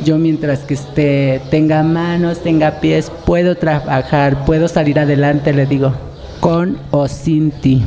Yo 0.03 0.17
mientras 0.17 0.59
que 0.59 0.75
esté, 0.75 1.41
tenga 1.49 1.81
manos, 1.81 2.43
tenga 2.43 2.79
pies, 2.79 3.11
puedo 3.25 3.55
trabajar, 3.55 4.45
puedo 4.45 4.67
salir 4.67 4.99
adelante, 4.99 5.53
le 5.53 5.65
digo, 5.65 5.93
con 6.39 6.77
o 6.91 7.07
sin 7.07 7.51
ti. 7.51 7.81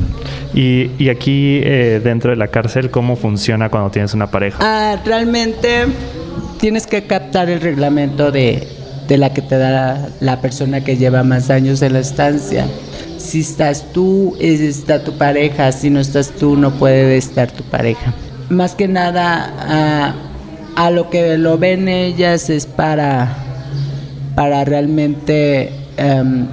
Y, 0.53 0.91
y 0.99 1.09
aquí 1.09 1.61
eh, 1.63 1.99
dentro 2.03 2.31
de 2.31 2.37
la 2.37 2.47
cárcel, 2.47 2.91
¿cómo 2.91 3.15
funciona 3.15 3.69
cuando 3.69 3.89
tienes 3.89 4.13
una 4.13 4.29
pareja? 4.29 4.59
Ah, 4.61 4.97
realmente 5.03 5.85
tienes 6.59 6.87
que 6.87 7.03
captar 7.03 7.49
el 7.49 7.59
reglamento 7.59 8.31
de, 8.31 8.67
de 9.07 9.17
la 9.17 9.33
que 9.33 9.41
te 9.41 9.57
da 9.57 10.09
la 10.19 10.41
persona 10.41 10.83
que 10.83 10.97
lleva 10.97 11.23
más 11.23 11.49
años 11.49 11.81
en 11.81 11.93
la 11.93 11.99
estancia. 11.99 12.67
Si 13.17 13.39
estás 13.39 13.91
tú, 13.93 14.35
está 14.39 15.03
tu 15.03 15.17
pareja. 15.17 15.71
Si 15.71 15.89
no 15.89 15.99
estás 15.99 16.31
tú, 16.31 16.55
no 16.55 16.71
puede 16.71 17.17
estar 17.17 17.51
tu 17.51 17.63
pareja. 17.63 18.13
Más 18.49 18.75
que 18.75 18.87
nada, 18.87 20.13
a, 20.75 20.91
lo 20.91 21.09
que 21.09 21.37
lo 21.37 21.57
ven 21.57 21.87
ellas 21.87 22.49
es 22.49 22.65
para, 22.65 23.35
para 24.35 24.65
realmente 24.65 25.71
em, 25.97 26.47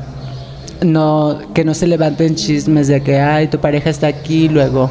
no, 0.82 1.38
que 1.54 1.64
no 1.64 1.74
se 1.74 1.86
levanten 1.86 2.34
chismes 2.34 2.88
de 2.88 3.02
que, 3.02 3.18
ay, 3.18 3.48
tu 3.48 3.58
pareja 3.58 3.90
está 3.90 4.06
aquí, 4.06 4.48
luego 4.48 4.90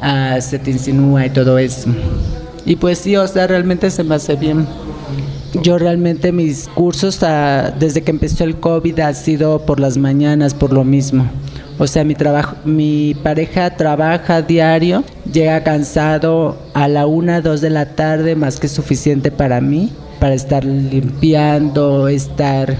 ah, 0.00 0.38
se 0.40 0.58
te 0.58 0.70
insinúa 0.70 1.26
y 1.26 1.30
todo 1.30 1.58
eso. 1.58 1.90
Y 2.64 2.76
pues 2.76 2.98
sí, 2.98 3.16
o 3.16 3.26
sea, 3.26 3.46
realmente 3.46 3.90
se 3.90 4.04
me 4.04 4.14
hace 4.14 4.36
bien. 4.36 4.66
Yo 5.62 5.78
realmente 5.78 6.32
mis 6.32 6.68
cursos 6.68 7.22
ah, 7.22 7.72
desde 7.78 8.02
que 8.02 8.10
empezó 8.10 8.44
el 8.44 8.60
COVID 8.60 9.00
ha 9.00 9.14
sido 9.14 9.60
por 9.64 9.80
las 9.80 9.96
mañanas, 9.96 10.54
por 10.54 10.72
lo 10.72 10.84
mismo. 10.84 11.26
O 11.78 11.86
sea, 11.86 12.04
mi 12.04 12.14
trabajo, 12.14 12.56
mi 12.64 13.14
pareja 13.22 13.70
trabaja 13.70 14.42
diario, 14.42 15.04
llega 15.32 15.62
cansado 15.62 16.58
a 16.74 16.88
la 16.88 17.06
una, 17.06 17.40
dos 17.40 17.60
de 17.60 17.70
la 17.70 17.94
tarde, 17.94 18.34
más 18.34 18.58
que 18.58 18.68
suficiente 18.68 19.30
para 19.30 19.60
mí, 19.60 19.92
para 20.18 20.34
estar 20.34 20.64
limpiando, 20.64 22.08
estar, 22.08 22.76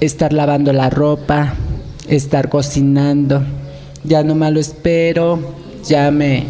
estar 0.00 0.34
lavando 0.34 0.72
la 0.74 0.90
ropa, 0.90 1.54
estar 2.08 2.48
cocinando. 2.48 3.42
Ya 4.04 4.22
nomás 4.22 4.52
lo 4.52 4.60
espero, 4.60 5.38
ya 5.86 6.10
me, 6.10 6.44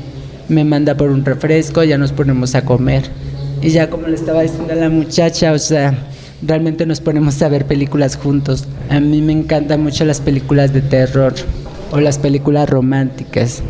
me 0.48 0.64
manda 0.64 0.96
por 0.96 1.10
un 1.10 1.24
refresco, 1.24 1.84
ya 1.84 1.98
nos 1.98 2.12
ponemos 2.12 2.54
a 2.54 2.64
comer. 2.64 3.04
Y 3.60 3.70
ya 3.70 3.90
como 3.90 4.08
le 4.08 4.14
estaba 4.14 4.42
diciendo 4.42 4.72
a 4.72 4.76
la 4.76 4.88
muchacha, 4.88 5.52
o 5.52 5.58
sea, 5.58 5.96
realmente 6.42 6.86
nos 6.86 7.00
ponemos 7.00 7.40
a 7.42 7.48
ver 7.48 7.66
películas 7.66 8.16
juntos. 8.16 8.66
A 8.90 9.00
mí 9.00 9.20
me 9.20 9.32
encantan 9.32 9.82
mucho 9.82 10.04
las 10.04 10.20
películas 10.20 10.72
de 10.72 10.80
terror 10.80 11.34
o 11.90 12.00
las 12.00 12.18
películas 12.18 12.68
románticas. 12.68 13.62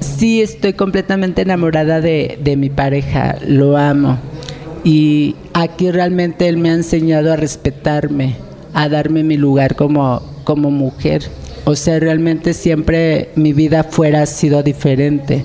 Sí, 0.00 0.42
estoy 0.42 0.74
completamente 0.74 1.42
enamorada 1.42 2.00
de, 2.00 2.38
de 2.42 2.56
mi 2.56 2.70
pareja, 2.70 3.36
lo 3.46 3.76
amo. 3.76 4.18
Y 4.84 5.34
aquí 5.54 5.90
realmente 5.90 6.46
él 6.48 6.58
me 6.58 6.70
ha 6.70 6.74
enseñado 6.74 7.32
a 7.32 7.36
respetarme, 7.36 8.36
a 8.74 8.88
darme 8.88 9.24
mi 9.24 9.36
lugar 9.36 9.76
como, 9.76 10.22
como 10.44 10.70
mujer. 10.70 11.22
O 11.64 11.74
sea, 11.74 11.98
realmente 11.98 12.52
siempre 12.52 13.30
mi 13.36 13.52
vida 13.52 13.84
fuera 13.84 14.26
sido 14.26 14.62
diferente. 14.62 15.44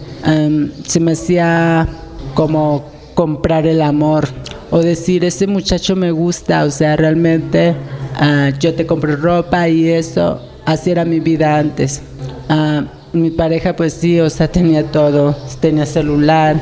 se 0.86 1.00
me 1.00 1.14
hacía 1.14 1.88
como 2.34 2.84
comprar 3.16 3.66
el 3.66 3.82
amor 3.82 4.28
o 4.72 4.80
decir, 4.80 5.26
ese 5.26 5.48
muchacho 5.48 5.96
me 5.96 6.12
gusta, 6.12 6.64
o 6.64 6.72
sea, 6.72 6.96
realmente 6.96 7.74
ah, 8.16 8.52
yo 8.60 8.74
te 8.76 8.86
compro 8.86 9.16
ropa 9.16 9.68
y 9.68 9.90
eso, 9.90 10.42
así 10.66 10.92
era 10.92 11.06
mi 11.06 11.20
vida 11.20 11.58
antes. 11.58 12.02
Ah, 12.50 12.84
mi 13.14 13.32
pareja 13.32 13.76
pues 13.76 13.94
sí, 13.94 14.20
o 14.20 14.30
sea, 14.30 14.48
tenía 14.48 14.84
todo, 14.92 15.36
tenía 15.60 15.86
celular, 15.86 16.58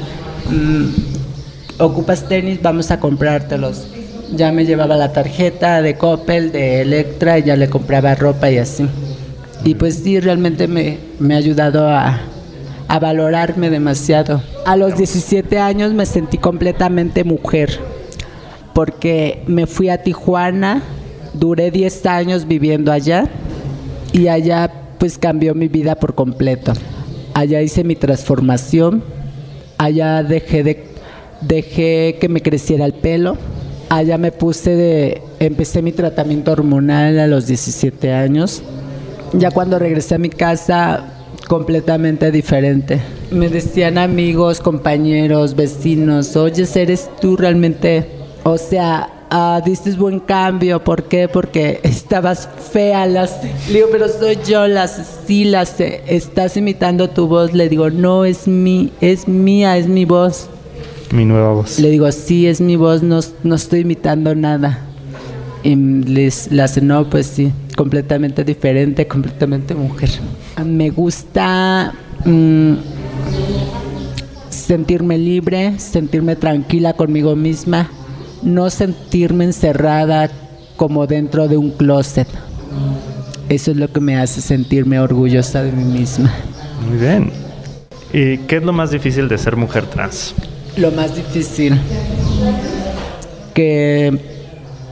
mm, 0.50 1.82
ocupas 1.82 2.28
tenis, 2.28 2.62
vamos 2.62 2.92
a 2.92 3.00
comprártelos. 3.00 3.88
Ya 4.34 4.52
me 4.52 4.66
llevaba 4.66 4.98
la 4.98 5.14
tarjeta 5.14 5.82
de 5.82 5.96
Coppel, 5.96 6.52
de 6.52 6.82
Electra, 6.82 7.40
y 7.40 7.44
ya 7.44 7.56
le 7.56 7.70
compraba 7.70 8.16
ropa 8.16 8.52
y 8.52 8.58
así. 8.58 8.88
Y 9.64 9.76
pues 9.76 9.96
sí, 9.96 10.20
realmente 10.20 10.68
me, 10.68 10.98
me 11.20 11.34
ha 11.34 11.38
ayudado 11.38 11.88
a, 11.90 12.20
a 12.88 13.00
valorarme 13.00 13.70
demasiado. 13.70 14.42
A 14.66 14.76
los 14.76 14.98
17 14.98 15.60
años 15.60 15.94
me 15.94 16.06
sentí 16.06 16.38
completamente 16.38 17.24
mujer, 17.24 17.80
porque 18.74 19.44
me 19.48 19.66
fui 19.66 19.90
a 19.90 20.04
Tijuana, 20.04 20.82
duré 21.34 21.72
10 21.72 22.06
años 22.06 22.48
viviendo 22.48 22.92
allá 22.92 23.28
y 24.14 24.28
allá 24.28 24.72
pues 24.98 25.18
cambió 25.18 25.54
mi 25.54 25.68
vida 25.68 25.96
por 25.96 26.16
completo. 26.16 26.74
Allá 27.34 27.62
hice 27.62 27.84
mi 27.84 27.96
transformación, 27.96 29.04
allá 29.78 30.24
dejé 30.24 30.64
de 30.64 30.88
dejé 31.42 32.18
que 32.20 32.30
me 32.30 32.42
creciera 32.42 32.86
el 32.86 32.94
pelo, 32.94 33.38
allá 33.90 34.18
me 34.18 34.32
puse 34.32 34.76
de 34.76 35.22
empecé 35.40 35.82
mi 35.82 35.92
tratamiento 35.92 36.52
hormonal 36.52 37.20
a 37.20 37.28
los 37.28 37.48
17 37.48 38.14
años. 38.14 38.62
Ya 39.34 39.52
cuando 39.52 39.80
regresé 39.80 40.16
a 40.16 40.18
mi 40.18 40.30
casa 40.30 41.04
completamente 41.48 42.32
diferente. 42.32 43.02
Me 43.32 43.50
decían 43.50 43.98
amigos, 43.98 44.60
compañeros, 44.60 45.56
vecinos, 45.56 46.36
oye, 46.36 46.66
eres 46.76 47.10
tú 47.20 47.36
realmente, 47.38 48.08
o 48.44 48.58
sea, 48.58 49.10
uh, 49.32 49.64
diste 49.64 49.92
buen 49.92 50.20
cambio, 50.20 50.84
¿por 50.84 51.04
qué? 51.04 51.28
Porque 51.28 51.80
estabas 51.84 52.50
fea, 52.72 53.06
las, 53.06 53.44
le 53.68 53.74
digo, 53.74 53.88
pero 53.92 54.08
soy 54.08 54.38
yo, 54.48 54.68
las, 54.68 55.22
sí, 55.26 55.46
las, 55.46 55.80
estás 55.80 56.58
imitando 56.58 57.10
tu 57.10 57.28
voz, 57.28 57.54
le 57.54 57.70
digo, 57.70 57.90
no, 57.90 58.26
es 58.26 58.48
mi, 58.48 58.92
es 59.02 59.28
mía, 59.28 59.78
es 59.78 59.88
mi 59.88 60.06
voz. 60.06 60.50
Mi 61.12 61.26
nueva 61.26 61.54
voz. 61.54 61.80
Le 61.80 61.90
digo, 61.90 62.12
sí, 62.12 62.48
es 62.48 62.62
mi 62.62 62.76
voz, 62.76 63.04
no, 63.04 63.20
no 63.44 63.56
estoy 63.56 63.82
imitando 63.82 64.36
nada. 64.36 64.80
Y 65.64 65.76
les, 65.76 66.52
las, 66.52 66.82
no, 66.82 67.10
pues 67.10 67.28
sí 67.28 67.52
completamente 67.78 68.44
diferente, 68.44 69.08
completamente 69.08 69.76
mujer. 69.76 70.10
Me 70.66 70.90
gusta 70.90 71.94
mm, 72.26 72.74
sentirme 74.50 75.20
libre, 75.20 75.78
sentirme 75.78 76.36
tranquila 76.36 76.94
conmigo 76.94 77.36
misma, 77.36 77.90
no 78.42 78.72
sentirme 78.72 79.46
encerrada 79.46 80.32
como 80.76 81.06
dentro 81.06 81.48
de 81.48 81.58
un 81.58 81.70
closet. 81.70 82.28
Eso 83.48 83.72
es 83.72 83.78
lo 83.78 83.92
que 83.92 84.00
me 84.00 84.18
hace 84.18 84.42
sentirme 84.42 85.00
orgullosa 85.00 85.62
de 85.62 85.72
mí 85.72 85.84
misma. 85.84 86.34
Muy 86.90 86.98
bien. 86.98 87.32
¿Y 88.12 88.40
qué 88.40 88.58
es 88.58 88.64
lo 88.64 88.74
más 88.74 88.90
difícil 88.90 89.28
de 89.28 89.38
ser 89.38 89.56
mujer 89.56 89.86
trans? 89.86 90.34
Lo 90.78 90.92
más 90.92 91.16
difícil 91.16 91.74
que 93.56 94.20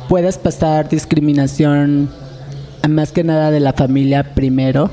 puedas 0.09 0.39
pasar 0.39 0.89
discriminación 0.89 2.09
más 2.89 3.11
que 3.11 3.23
nada 3.23 3.51
de 3.51 3.59
la 3.59 3.73
familia 3.73 4.33
primero 4.33 4.89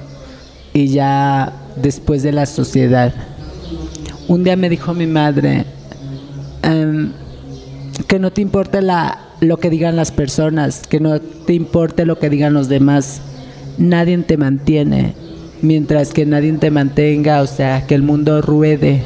y 0.75 0.89
ya 0.89 1.53
después 1.77 2.23
de 2.23 2.33
la 2.33 2.45
sociedad. 2.45 3.15
Un 4.29 4.45
día 4.45 4.57
me 4.57 4.69
dijo 4.69 4.93
mi 4.93 5.07
madre 5.07 5.65
em, 6.63 7.13
que 8.07 8.19
no 8.19 8.31
te 8.31 8.43
importe 8.43 8.83
la, 8.83 9.19
lo 9.41 9.59
que 9.59 9.71
digan 9.71 9.97
las 9.97 10.13
personas, 10.13 10.87
que 10.87 11.01
no 11.01 11.21
te 11.21 11.55
importe 11.55 12.05
lo 12.05 12.19
que 12.19 12.29
digan 12.29 12.53
los 12.53 12.69
demás. 12.69 13.23
Nadie 13.79 14.19
te 14.19 14.37
mantiene, 14.37 15.15
mientras 15.63 16.13
que 16.13 16.27
nadie 16.27 16.53
te 16.53 16.71
mantenga, 16.71 17.41
o 17.41 17.47
sea, 17.47 17.87
que 17.87 17.95
el 17.95 18.03
mundo 18.03 18.43
ruede. 18.43 19.03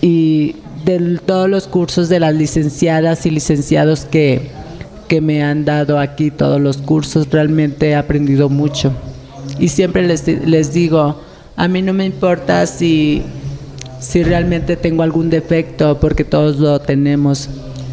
Y 0.00 0.54
de 0.84 1.18
todos 1.24 1.48
los 1.48 1.66
cursos 1.66 2.08
de 2.08 2.20
las 2.20 2.34
licenciadas 2.34 3.26
y 3.26 3.30
licenciados 3.30 4.04
que, 4.04 4.50
que 5.08 5.20
me 5.20 5.42
han 5.42 5.64
dado 5.64 5.98
aquí 5.98 6.30
todos 6.30 6.60
los 6.60 6.78
cursos, 6.78 7.28
realmente 7.30 7.90
he 7.90 7.94
aprendido 7.94 8.48
mucho. 8.48 8.92
Y 9.58 9.68
siempre 9.68 10.06
les, 10.06 10.26
les 10.26 10.72
digo, 10.72 11.20
a 11.56 11.68
mí 11.68 11.82
no 11.82 11.92
me 11.92 12.04
importa 12.04 12.66
si, 12.66 13.22
si 14.00 14.22
realmente 14.22 14.76
tengo 14.76 15.02
algún 15.02 15.30
defecto, 15.30 15.98
porque 15.98 16.24
todos 16.24 16.58
lo 16.58 16.80
tenemos. 16.80 17.48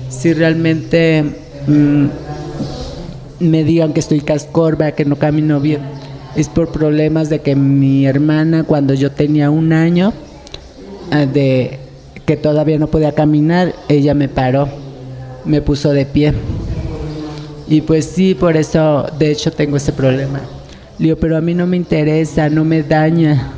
Si 0.10 0.34
realmente 0.34 1.24
mm, 1.68 2.06
me 3.40 3.64
digan 3.64 3.94
que 3.94 4.00
estoy 4.00 4.22
cascorba, 4.22 4.92
que 4.92 5.06
no 5.06 5.16
camino 5.16 5.60
bien, 5.60 5.82
es 6.36 6.50
por 6.50 6.70
problemas 6.70 7.30
de 7.30 7.40
que 7.40 7.56
mi 7.56 8.06
hermana, 8.06 8.64
cuando 8.64 8.94
yo 8.94 9.12
tenía 9.12 9.50
un 9.50 9.74
año, 9.74 10.14
eh, 11.12 11.28
de 11.32 11.85
que 12.26 12.38
todavía 12.38 12.78
no 12.80 12.88
podía 12.88 13.14
caminar, 13.14 13.74
ella 13.88 14.14
me 14.14 14.28
paró, 14.28 14.68
me 15.46 15.62
puso 15.62 15.92
de 15.92 16.06
pie. 16.06 16.34
Y 17.68 17.82
pues 17.82 18.06
sí, 18.06 18.36
por 18.36 18.58
eso, 18.58 19.06
de 19.18 19.32
hecho, 19.32 19.52
tengo 19.52 19.78
ese 19.78 19.92
problema. 19.92 20.42
Pero 21.20 21.38
a 21.38 21.42
mí 21.42 21.54
no 21.54 21.68
me 21.68 21.78
interesa, 21.78 22.50
no 22.50 22.64
me 22.64 22.84
daña. 22.84 23.52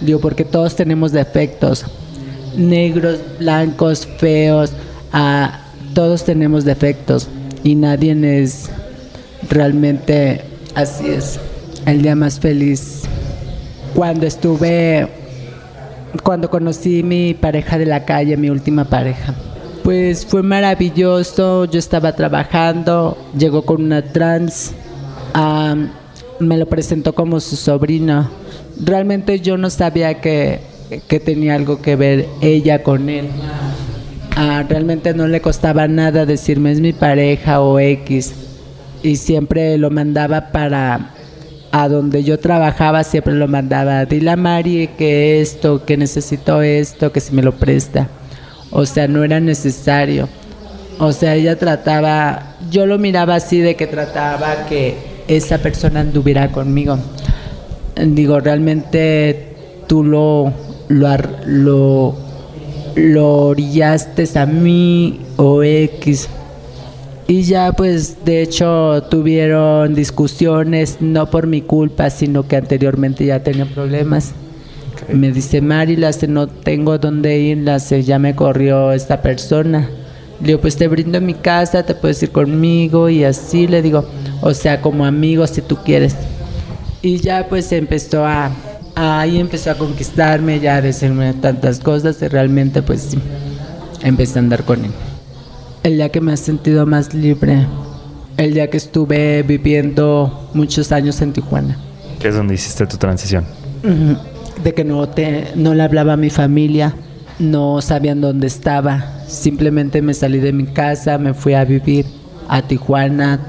Digo, 0.00 0.20
porque 0.20 0.44
todos 0.44 0.76
tenemos 0.76 1.12
defectos. 1.12 1.84
Negros, 2.56 3.20
blancos, 3.38 4.06
feos, 4.18 4.72
ah, 5.12 5.60
todos 5.94 6.24
tenemos 6.24 6.64
defectos. 6.64 7.28
Y 7.62 7.74
nadie 7.74 8.16
es 8.42 8.68
realmente 9.48 10.42
así 10.74 11.08
es. 11.08 11.38
El 11.86 12.02
día 12.02 12.14
más 12.14 12.38
feliz. 12.38 13.02
Cuando 13.94 14.26
estuve, 14.26 15.08
cuando 16.22 16.50
conocí 16.50 17.02
mi 17.02 17.34
pareja 17.34 17.78
de 17.78 17.86
la 17.86 18.04
calle, 18.04 18.36
mi 18.36 18.50
última 18.50 18.84
pareja. 18.84 19.34
Pues 19.82 20.26
fue 20.26 20.42
maravilloso, 20.42 21.64
yo 21.64 21.78
estaba 21.78 22.12
trabajando, 22.12 23.16
llegó 23.36 23.62
con 23.62 23.82
una 23.82 24.02
trans, 24.02 24.72
me 26.38 26.56
lo 26.56 26.66
presentó 26.66 27.14
como 27.14 27.40
su 27.40 27.56
sobrino. 27.56 28.28
Realmente 28.80 29.40
yo 29.40 29.56
no 29.56 29.70
sabía 29.70 30.20
que, 30.20 30.60
que 31.08 31.20
tenía 31.20 31.54
algo 31.54 31.80
que 31.80 31.96
ver 31.96 32.26
ella 32.40 32.82
con 32.82 33.08
él. 33.08 33.28
Ah, 34.36 34.64
realmente 34.68 35.14
no 35.14 35.26
le 35.26 35.40
costaba 35.40 35.88
nada 35.88 36.24
decirme 36.24 36.70
es 36.70 36.80
mi 36.80 36.92
pareja 36.92 37.60
o 37.60 37.78
X. 37.78 38.34
Y 39.02 39.16
siempre 39.16 39.78
lo 39.78 39.90
mandaba 39.90 40.52
para 40.52 41.14
a 41.70 41.88
donde 41.88 42.24
yo 42.24 42.38
trabajaba, 42.38 43.04
siempre 43.04 43.34
lo 43.34 43.48
mandaba. 43.48 44.04
Dile 44.04 44.30
a 44.30 44.36
Mari 44.36 44.90
que 44.98 45.40
esto, 45.40 45.84
que 45.84 45.96
necesito 45.96 46.62
esto, 46.62 47.12
que 47.12 47.20
si 47.20 47.34
me 47.34 47.42
lo 47.42 47.52
presta. 47.52 48.08
O 48.70 48.86
sea, 48.86 49.08
no 49.08 49.24
era 49.24 49.40
necesario. 49.40 50.28
O 50.98 51.12
sea, 51.12 51.34
ella 51.34 51.56
trataba, 51.56 52.56
yo 52.70 52.86
lo 52.86 52.98
miraba 52.98 53.36
así 53.36 53.60
de 53.60 53.76
que 53.76 53.86
trataba 53.86 54.66
que 54.68 54.96
esa 55.28 55.58
persona 55.58 56.00
anduviera 56.00 56.50
conmigo. 56.50 56.98
Digo, 57.94 58.40
realmente 58.40 59.54
tú 59.86 60.02
lo, 60.02 60.52
lo, 60.88 61.16
lo, 61.46 62.16
lo 62.96 63.36
orillaste 63.46 64.28
a 64.38 64.46
mí 64.46 65.20
o 65.36 65.62
X. 65.62 66.28
Y 67.30 67.42
ya 67.42 67.72
pues 67.72 68.24
de 68.24 68.40
hecho 68.40 69.02
tuvieron 69.10 69.94
discusiones, 69.94 70.96
no 71.00 71.28
por 71.28 71.46
mi 71.46 71.60
culpa, 71.60 72.08
sino 72.08 72.48
que 72.48 72.56
anteriormente 72.56 73.26
ya 73.26 73.42
tenían 73.42 73.68
problemas. 73.68 74.32
Me 75.12 75.30
dice, 75.30 75.60
Marilas, 75.60 76.26
no 76.26 76.46
tengo 76.46 76.96
dónde 76.96 77.38
ir, 77.38 77.66
ya 78.02 78.18
me 78.18 78.34
corrió 78.34 78.92
esta 78.92 79.20
persona. 79.20 79.90
Le 80.40 80.46
digo, 80.46 80.60
pues 80.60 80.78
te 80.78 80.88
brindo 80.88 81.20
mi 81.20 81.34
casa, 81.34 81.82
te 81.82 81.94
puedes 81.94 82.22
ir 82.22 82.30
conmigo 82.30 83.10
y 83.10 83.24
así 83.24 83.66
le 83.66 83.82
digo, 83.82 84.06
o 84.40 84.54
sea, 84.54 84.80
como 84.80 85.04
amigos 85.04 85.50
si 85.50 85.60
tú 85.60 85.76
quieres. 85.84 86.16
Y 87.02 87.18
ya 87.18 87.46
pues 87.46 87.70
empezó 87.72 88.24
a, 88.24 88.50
ahí 88.94 89.38
empezó 89.38 89.72
a 89.72 89.74
conquistarme, 89.74 90.60
ya 90.60 90.76
a 90.76 90.80
decirme 90.80 91.34
tantas 91.34 91.78
cosas 91.78 92.22
y 92.22 92.28
realmente 92.28 92.80
pues 92.80 93.10
empecé 94.02 94.38
a 94.38 94.42
andar 94.42 94.64
con 94.64 94.86
él. 94.86 94.92
El 95.82 95.96
día 95.96 96.08
que 96.10 96.20
me 96.20 96.34
he 96.34 96.36
sentido 96.36 96.86
más 96.86 97.14
libre, 97.14 97.66
el 98.36 98.54
día 98.54 98.70
que 98.70 98.76
estuve 98.76 99.42
viviendo 99.42 100.50
muchos 100.54 100.92
años 100.92 101.20
en 101.22 101.32
Tijuana. 101.32 101.76
¿Qué 102.18 102.28
es 102.28 102.34
donde 102.34 102.54
hiciste 102.54 102.86
tu 102.86 102.96
transición? 102.96 103.44
de 104.62 104.74
que 104.74 104.84
no, 104.84 105.08
te, 105.08 105.52
no 105.54 105.74
le 105.74 105.82
hablaba 105.82 106.14
a 106.14 106.16
mi 106.16 106.30
familia, 106.30 106.94
no 107.38 107.80
sabían 107.80 108.20
dónde 108.20 108.46
estaba. 108.46 109.22
Simplemente 109.26 110.02
me 110.02 110.14
salí 110.14 110.38
de 110.38 110.52
mi 110.52 110.66
casa, 110.66 111.18
me 111.18 111.34
fui 111.34 111.54
a 111.54 111.64
vivir 111.64 112.06
a 112.48 112.62
Tijuana, 112.62 113.40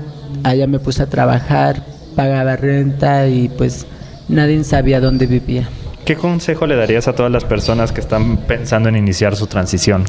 allá 0.44 0.68
me 0.68 0.80
puse 0.80 1.04
a 1.04 1.08
trabajar, 1.08 1.84
pagaba 2.16 2.56
renta 2.56 3.28
y 3.28 3.50
pues 3.50 3.86
nadie 4.28 4.64
sabía 4.64 5.00
dónde 5.00 5.26
vivía. 5.26 5.68
¿Qué 6.06 6.16
consejo 6.16 6.66
le 6.68 6.76
darías 6.76 7.08
a 7.08 7.14
todas 7.14 7.32
las 7.32 7.46
personas 7.46 7.92
que 7.92 8.02
están 8.02 8.38
pensando 8.38 8.90
en 8.90 8.96
iniciar 8.96 9.36
su 9.36 9.48
transición? 9.48 10.06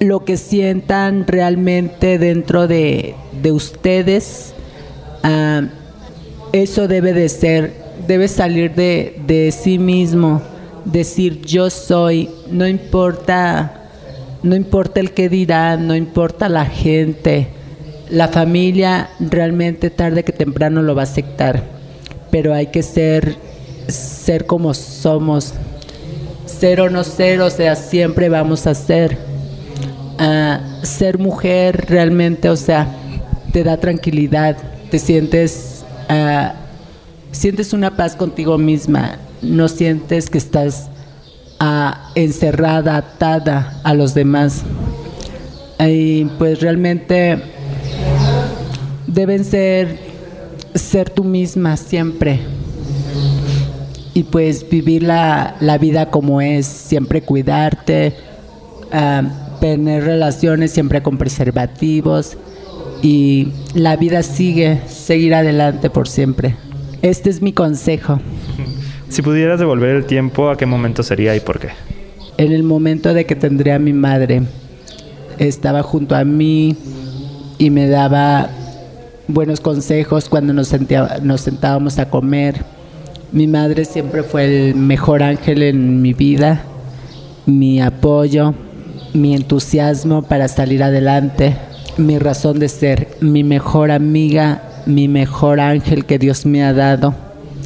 Lo 0.00 0.24
que 0.24 0.36
sientan 0.36 1.26
realmente 1.26 2.18
dentro 2.18 2.66
de, 2.66 3.14
de 3.42 3.52
ustedes, 3.52 4.52
ah, 5.22 5.62
eso 6.52 6.86
debe 6.88 7.12
de 7.12 7.28
ser 7.28 7.86
debe 8.06 8.28
salir 8.28 8.74
de, 8.74 9.20
de 9.26 9.52
sí 9.52 9.78
mismo, 9.78 10.42
decir 10.84 11.42
yo 11.42 11.70
soy, 11.70 12.30
no 12.50 12.66
importa, 12.66 13.88
no 14.42 14.54
importa 14.54 15.00
el 15.00 15.12
que 15.12 15.28
dirán, 15.28 15.86
no 15.86 15.94
importa 15.94 16.48
la 16.48 16.66
gente, 16.66 17.48
la 18.10 18.28
familia 18.28 19.10
realmente 19.18 19.90
tarde 19.90 20.24
que 20.24 20.32
temprano 20.32 20.82
lo 20.82 20.94
va 20.94 21.02
a 21.02 21.04
aceptar, 21.04 21.64
pero 22.30 22.54
hay 22.54 22.68
que 22.68 22.82
ser, 22.82 23.36
ser 23.88 24.46
como 24.46 24.74
somos, 24.74 25.54
ser 26.46 26.80
o 26.80 26.90
no 26.90 27.02
ser, 27.02 27.40
o 27.40 27.50
sea, 27.50 27.74
siempre 27.74 28.28
vamos 28.28 28.66
a 28.66 28.74
ser. 28.74 29.35
Ah, 30.18 30.60
ser 30.82 31.18
mujer 31.18 31.86
realmente, 31.88 32.48
o 32.48 32.56
sea, 32.56 32.88
te 33.52 33.62
da 33.64 33.76
tranquilidad, 33.76 34.56
te 34.90 34.98
sientes 34.98 35.84
uh, 36.08 36.52
sientes 37.36 37.72
una 37.72 37.96
paz 37.96 38.16
contigo 38.16 38.56
misma, 38.56 39.18
no 39.42 39.68
sientes 39.68 40.30
que 40.30 40.38
estás 40.38 40.88
ah, 41.60 42.10
encerrada, 42.14 42.96
atada 42.96 43.80
a 43.84 43.94
los 43.94 44.14
demás. 44.14 44.62
Y 45.78 46.24
pues 46.38 46.60
realmente 46.60 47.42
deben 49.06 49.44
ser 49.44 49.98
ser 50.74 51.10
tú 51.10 51.24
misma 51.24 51.76
siempre 51.76 52.40
y 54.14 54.22
pues 54.22 54.68
vivir 54.68 55.02
la, 55.02 55.78
vida 55.78 56.10
como 56.10 56.40
es, 56.40 56.66
siempre 56.66 57.20
cuidarte, 57.20 58.14
ah, 58.90 59.22
tener 59.60 60.04
relaciones 60.04 60.70
siempre 60.70 61.02
con 61.02 61.18
preservativos 61.18 62.36
y 63.02 63.48
la 63.74 63.96
vida 63.96 64.22
sigue, 64.22 64.80
seguir 64.88 65.34
adelante 65.34 65.90
por 65.90 66.08
siempre. 66.08 66.56
Este 67.02 67.30
es 67.30 67.42
mi 67.42 67.52
consejo. 67.52 68.20
Si 69.08 69.22
pudieras 69.22 69.60
devolver 69.60 69.94
el 69.94 70.04
tiempo, 70.04 70.50
¿a 70.50 70.56
qué 70.56 70.66
momento 70.66 71.04
sería 71.04 71.36
y 71.36 71.40
por 71.40 71.60
qué? 71.60 71.68
En 72.38 72.50
el 72.50 72.64
momento 72.64 73.14
de 73.14 73.24
que 73.24 73.36
tendré 73.36 73.72
a 73.72 73.78
mi 73.78 73.92
madre. 73.92 74.42
Estaba 75.38 75.84
junto 75.84 76.16
a 76.16 76.24
mí 76.24 76.76
y 77.56 77.70
me 77.70 77.86
daba 77.86 78.50
buenos 79.28 79.60
consejos 79.60 80.28
cuando 80.28 80.52
nos, 80.52 80.74
nos 81.22 81.40
sentábamos 81.40 82.00
a 82.00 82.10
comer. 82.10 82.64
Mi 83.30 83.46
madre 83.46 83.84
siempre 83.84 84.24
fue 84.24 84.70
el 84.70 84.74
mejor 84.74 85.22
ángel 85.22 85.62
en 85.62 86.02
mi 86.02 86.12
vida, 86.12 86.64
mi 87.46 87.80
apoyo, 87.80 88.54
mi 89.16 89.34
entusiasmo 89.34 90.22
para 90.22 90.48
salir 90.48 90.82
adelante, 90.82 91.56
mi 91.96 92.18
razón 92.18 92.58
de 92.58 92.68
ser, 92.68 93.08
mi 93.20 93.42
mejor 93.42 93.90
amiga 93.90 94.62
mi 94.86 95.08
mejor 95.08 95.60
ángel 95.60 96.06
que 96.06 96.18
Dios 96.18 96.46
me 96.46 96.64
ha 96.64 96.72
dado 96.72 97.14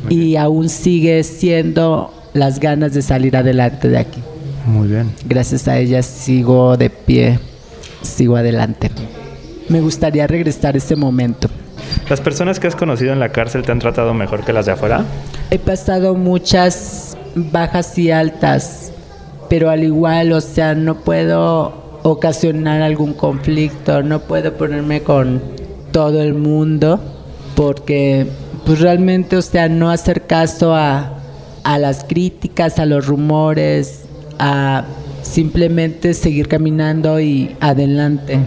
y 0.08 0.36
aún 0.36 0.68
sigue 0.68 1.22
siendo 1.22 2.12
las 2.32 2.58
ganas 2.58 2.94
de 2.94 3.02
salir 3.02 3.36
adelante 3.36 3.88
de 3.88 3.98
aquí. 3.98 4.22
Muy 4.66 4.88
bien. 4.88 5.12
Gracias 5.26 5.68
a 5.68 5.78
ella 5.78 6.02
sigo 6.02 6.76
de 6.76 6.90
pie, 6.90 7.38
sigo 8.02 8.36
adelante. 8.36 8.90
Me 9.68 9.80
gustaría 9.80 10.26
regresar 10.26 10.74
a 10.74 10.78
ese 10.78 10.96
momento. 10.96 11.48
¿Las 12.08 12.20
personas 12.20 12.58
que 12.58 12.66
has 12.66 12.74
conocido 12.74 13.12
en 13.12 13.20
la 13.20 13.30
cárcel 13.30 13.62
te 13.62 13.70
han 13.70 13.78
tratado 13.78 14.14
mejor 14.14 14.44
que 14.44 14.52
las 14.52 14.66
de 14.66 14.72
afuera? 14.72 15.04
He 15.50 15.58
pasado 15.58 16.14
muchas 16.14 17.16
bajas 17.34 17.96
y 17.98 18.10
altas, 18.10 18.89
pero 19.50 19.68
al 19.68 19.82
igual, 19.82 20.30
o 20.32 20.40
sea, 20.40 20.76
no 20.76 20.94
puedo 21.00 21.72
ocasionar 22.04 22.82
algún 22.82 23.12
conflicto, 23.12 24.02
no 24.02 24.20
puedo 24.20 24.54
ponerme 24.54 25.02
con 25.02 25.42
todo 25.90 26.22
el 26.22 26.34
mundo 26.34 27.00
porque 27.56 28.28
pues 28.64 28.78
realmente, 28.80 29.36
o 29.36 29.42
sea, 29.42 29.68
no 29.68 29.90
hacer 29.90 30.28
caso 30.28 30.72
a, 30.72 31.18
a 31.64 31.78
las 31.78 32.04
críticas, 32.04 32.78
a 32.78 32.86
los 32.86 33.08
rumores, 33.08 34.04
a 34.38 34.84
simplemente 35.22 36.14
seguir 36.14 36.46
caminando 36.46 37.18
y 37.18 37.56
adelante. 37.58 38.38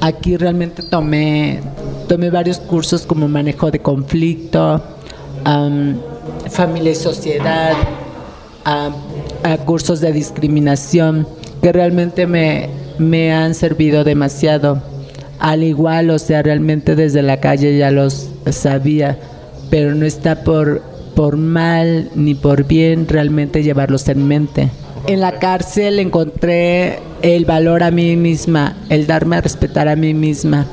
Aquí 0.00 0.38
realmente 0.38 0.82
tomé, 0.82 1.60
tomé 2.08 2.30
varios 2.30 2.58
cursos 2.58 3.02
como 3.02 3.28
manejo 3.28 3.70
de 3.70 3.80
conflicto, 3.80 4.82
familia 6.48 6.92
y 6.92 6.94
sociedad, 6.94 7.74
cursos 9.64 10.00
de 10.00 10.12
discriminación 10.12 11.26
que 11.62 11.72
realmente 11.72 12.26
me, 12.26 12.68
me 12.98 13.32
han 13.32 13.54
servido 13.54 14.04
demasiado 14.04 14.82
al 15.38 15.62
igual, 15.62 16.10
o 16.10 16.18
sea, 16.18 16.42
realmente 16.42 16.96
desde 16.96 17.22
la 17.22 17.38
calle 17.38 17.76
ya 17.78 17.90
los 17.90 18.28
sabía, 18.50 19.18
pero 19.70 19.94
no 19.94 20.04
está 20.04 20.42
por, 20.42 20.82
por 21.14 21.36
mal 21.36 22.10
ni 22.14 22.34
por 22.34 22.64
bien 22.64 23.06
realmente 23.08 23.62
llevarlos 23.62 24.08
en 24.08 24.26
mente. 24.26 24.70
En 25.06 25.20
la 25.20 25.38
cárcel 25.38 26.00
encontré 26.00 26.98
el 27.22 27.44
valor 27.44 27.82
a 27.82 27.90
mí 27.90 28.16
misma, 28.16 28.76
el 28.88 29.06
darme 29.06 29.36
a 29.36 29.40
respetar 29.40 29.88
a 29.88 29.96
mí 29.96 30.12
misma, 30.12 30.66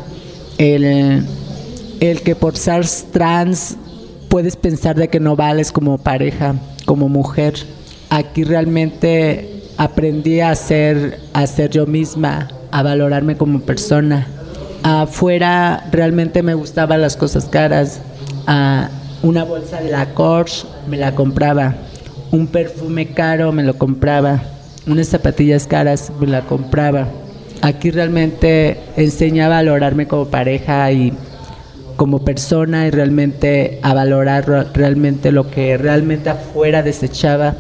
el, 0.58 1.26
el 2.00 2.22
que 2.22 2.36
por 2.36 2.58
ser 2.58 2.86
trans 3.12 3.78
puedes 4.30 4.56
pensar 4.56 4.96
de 4.96 5.08
que 5.08 5.20
no 5.20 5.36
vales 5.36 5.72
como 5.72 5.98
pareja, 5.98 6.56
como 6.86 7.08
mujer. 7.08 7.54
Aquí 8.10 8.44
realmente 8.44 9.64
aprendí 9.78 10.40
a 10.40 10.54
ser, 10.56 11.20
a 11.34 11.46
ser 11.48 11.70
yo 11.70 11.86
misma, 11.86 12.50
a 12.72 12.84
valorarme 12.84 13.36
como 13.38 13.62
persona. 13.62 14.28
Afuera 14.84 15.88
realmente 15.92 16.44
me 16.44 16.54
gustaban 16.54 17.02
las 17.02 17.18
cosas 17.18 17.46
caras. 17.46 18.02
a 18.48 18.90
una 19.24 19.44
bolsa 19.44 19.82
de 19.82 19.90
la 19.90 20.14
Corch 20.14 20.66
me 20.88 20.98
la 20.98 21.16
compraba. 21.16 21.74
Un 22.32 22.48
perfume 22.48 23.08
caro 23.08 23.52
me 23.52 23.64
lo 23.64 23.76
compraba. 23.78 24.42
Unas 24.86 25.08
zapatillas 25.08 25.66
caras 25.66 26.12
me 26.20 26.28
la 26.28 26.42
compraba. 26.42 27.08
Aquí 27.62 27.90
realmente 27.90 28.78
enseña 28.98 29.48
a 29.48 29.50
valorarme 29.50 30.08
como 30.08 30.26
pareja 30.28 30.92
y 30.92 31.14
como 31.96 32.24
persona 32.24 32.86
y 32.86 32.92
realmente 32.92 33.80
a 33.82 33.94
valorar 33.94 34.46
realmente 34.74 35.32
lo 35.32 35.50
que 35.50 35.78
realmente 35.78 36.30
afuera 36.30 36.84
desechaba, 36.84 37.56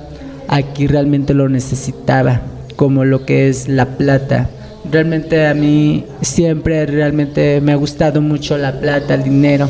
aquí 0.47 0.87
realmente 0.87 1.33
lo 1.33 1.49
necesitaba, 1.49 2.41
como 2.75 3.05
lo 3.05 3.25
que 3.25 3.49
es 3.49 3.67
la 3.67 3.97
plata. 3.97 4.49
Realmente 4.91 5.47
a 5.47 5.53
mí 5.53 6.05
siempre 6.21 6.85
realmente 6.85 7.59
me 7.61 7.71
ha 7.71 7.75
gustado 7.75 8.21
mucho 8.21 8.57
la 8.57 8.79
plata, 8.79 9.15
el 9.15 9.23
dinero. 9.23 9.69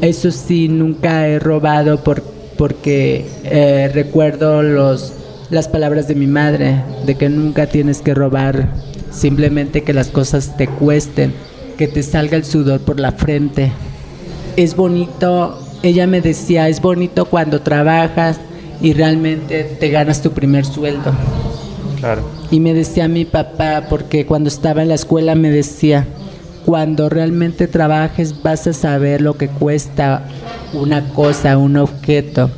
Eso 0.00 0.30
sí, 0.30 0.68
nunca 0.68 1.26
he 1.28 1.38
robado 1.38 2.02
por, 2.02 2.22
porque 2.56 3.26
eh, 3.44 3.90
recuerdo 3.92 4.62
los, 4.62 5.12
las 5.50 5.68
palabras 5.68 6.08
de 6.08 6.14
mi 6.14 6.26
madre, 6.26 6.82
de 7.04 7.14
que 7.14 7.28
nunca 7.28 7.66
tienes 7.66 8.00
que 8.00 8.14
robar, 8.14 8.68
simplemente 9.10 9.82
que 9.82 9.92
las 9.92 10.08
cosas 10.08 10.56
te 10.56 10.66
cuesten, 10.66 11.32
que 11.78 11.88
te 11.88 12.02
salga 12.02 12.36
el 12.36 12.44
sudor 12.44 12.80
por 12.80 13.00
la 13.00 13.12
frente, 13.12 13.72
es 14.56 14.74
bonito, 14.74 15.58
ella 15.82 16.06
me 16.06 16.20
decía, 16.20 16.68
es 16.68 16.80
bonito 16.80 17.26
cuando 17.26 17.60
trabajas 17.60 18.40
y 18.80 18.92
realmente 18.92 19.64
te 19.64 19.90
ganas 19.90 20.22
tu 20.22 20.32
primer 20.32 20.64
sueldo. 20.64 21.12
Claro. 21.98 22.22
Y 22.50 22.60
me 22.60 22.74
decía 22.74 23.08
mi 23.08 23.24
papá, 23.24 23.86
porque 23.88 24.26
cuando 24.26 24.48
estaba 24.48 24.82
en 24.82 24.88
la 24.88 24.94
escuela 24.94 25.34
me 25.34 25.50
decía, 25.50 26.06
cuando 26.64 27.08
realmente 27.08 27.68
trabajes 27.68 28.42
vas 28.42 28.66
a 28.66 28.72
saber 28.72 29.22
lo 29.22 29.36
que 29.36 29.48
cuesta 29.48 30.24
una 30.72 31.10
cosa, 31.10 31.58
un 31.58 31.76
objeto. 31.76 32.50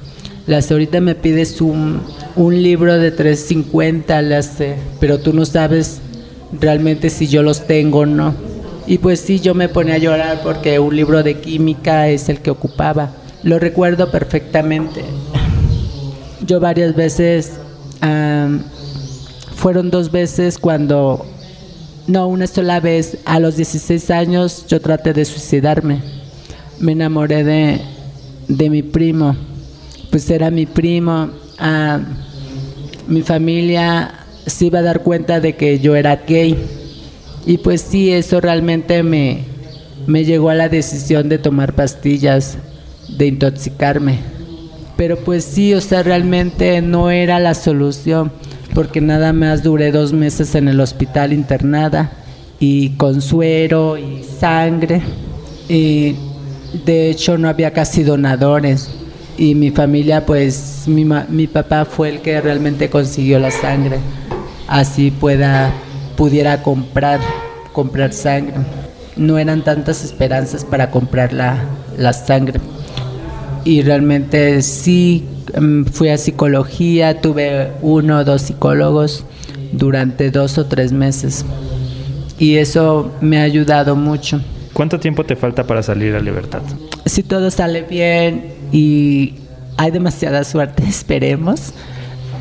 Las 0.46 0.70
ahorita 0.70 1.00
me 1.00 1.14
pides 1.14 1.61
un, 1.61 2.00
un 2.35 2.62
libro 2.62 2.98
de 2.98 3.11
350, 3.11 4.22
las, 4.22 4.52
pero 4.98 5.18
tú 5.18 5.35
no 5.35 5.44
sabes 5.44 6.00
realmente 6.59 7.11
si 7.11 7.26
yo 7.26 7.42
los 7.42 7.66
tengo 7.66 8.00
o 8.00 8.07
no. 8.07 8.35
Y 8.87 8.98
pues 8.98 9.20
sí, 9.20 9.40
yo 9.40 9.54
me 9.54 9.68
ponía 9.68 9.94
a 9.94 9.98
llorar 9.98 10.40
porque 10.42 10.78
un 10.78 10.96
libro 10.96 11.22
de 11.22 11.40
química 11.40 12.09
es 12.09 12.31
el 12.31 12.40
que 12.40 12.50
ocupaba. 12.50 13.11
Lo 13.42 13.59
recuerdo 13.59 14.11
perfectamente. 14.11 15.04
Yo 16.46 16.61
varias 16.61 16.94
veces, 16.94 17.53
fueron 19.57 19.90
dos 19.90 20.11
veces 20.11 20.59
cuando, 20.59 21.27
no, 22.07 22.29
una 22.29 22.46
sola 22.46 22.81
vez, 22.81 23.18
a 23.24 23.40
los 23.40 23.57
16 23.57 24.11
años 24.11 24.66
yo 24.68 24.81
traté 24.81 25.12
de 25.12 25.24
suicidarme. 25.24 26.01
Me 26.79 26.92
enamoré 26.92 27.42
de, 27.44 27.81
de 28.46 28.70
mi 28.70 28.83
primo, 28.83 29.37
pues 30.11 30.31
era 30.31 30.51
mi 30.51 30.66
primo. 30.66 31.31
mi 33.07 33.22
familia 33.22 34.14
se 34.46 34.66
iba 34.66 34.79
a 34.79 34.83
dar 34.83 35.03
cuenta 35.03 35.40
de 35.40 35.57
que 35.57 35.79
yo 35.79 35.96
era 35.96 36.16
gay 36.27 36.57
y 37.48 37.57
pues 37.57 37.81
sí, 37.81 38.12
eso 38.12 38.42
realmente 38.42 39.03
me, 39.03 39.44
me 40.07 40.24
llegó 40.24 40.51
a 40.51 40.55
la 40.55 40.68
decisión 40.68 41.31
de 41.31 41.38
tomar 41.38 41.74
pastillas, 41.74 42.59
de 43.09 43.27
intoxicarme. 43.27 44.38
Pero 44.98 45.16
pues 45.16 45.44
sí, 45.44 45.74
o 45.74 45.80
sea, 45.80 46.02
realmente 46.02 46.82
no 46.82 47.12
era 47.12 47.38
la 47.38 47.54
solución, 47.54 48.32
porque 48.74 49.00
nada 49.00 49.32
más 49.32 49.62
duré 49.62 49.92
dos 49.92 50.12
meses 50.12 50.56
en 50.56 50.66
el 50.66 50.80
hospital 50.80 51.32
internada 51.32 52.11
y 52.58 52.90
con 52.96 53.22
suero 53.22 53.96
y 53.96 54.24
sangre. 54.24 55.00
Y 55.68 56.16
de 56.84 57.11
hecho 57.11 57.38
no 57.38 57.48
había 57.48 57.72
casi 57.72 58.02
donadores 58.02 58.90
y 59.37 59.54
mi 59.54 59.70
familia, 59.70 60.26
pues 60.26 60.82
mi, 60.87 61.04
mi 61.04 61.46
papá 61.46 61.84
fue 61.84 62.08
el 62.08 62.20
que 62.20 62.40
realmente 62.40 62.90
consiguió 62.90 63.38
la 63.38 63.52
sangre. 63.52 63.98
Así 64.66 65.12
pueda 65.12 65.72
pudiera 66.16 66.61
comprar, 66.64 67.20
comprar 67.72 68.12
sangre. 68.12 68.56
No 69.16 69.38
eran 69.38 69.62
tantas 69.62 70.02
esperanzas 70.02 70.64
para 70.64 70.90
comprar 70.90 71.32
la, 71.32 71.62
la 71.96 72.12
sangre. 72.12 72.58
Y 73.64 73.83
realmente 73.83 74.62
sí 74.62 75.25
mm, 75.59 75.85
fui 75.85 76.09
a 76.09 76.18
psicología, 76.18 77.21
tuve 77.21 77.73
uno 77.83 78.18
o 78.18 78.25
dos 78.25 78.42
psicólogos 78.42 79.25
durante 79.73 80.31
dos 80.31 80.59
o 80.59 80.66
tres 80.66 80.92
meses. 80.92 81.44
Y 82.38 82.57
eso 82.57 83.11
me 83.21 83.38
ha 83.38 83.42
ayudado 83.42 83.97
mucho. 83.97 84.40
¿Cuánto 84.73 85.01
tiempo 85.01 85.25
te 85.25 85.35
falta 85.35 85.66
para 85.66 85.83
salir 85.83 86.14
a 86.14 86.21
libertad? 86.21 86.62
Si 87.05 87.23
todo 87.23 87.51
sale 87.51 87.83
bien 87.83 88.55
y 88.71 89.35
hay 89.77 89.90
demasiada 89.90 90.44
suerte, 90.44 90.85
esperemos, 90.88 91.73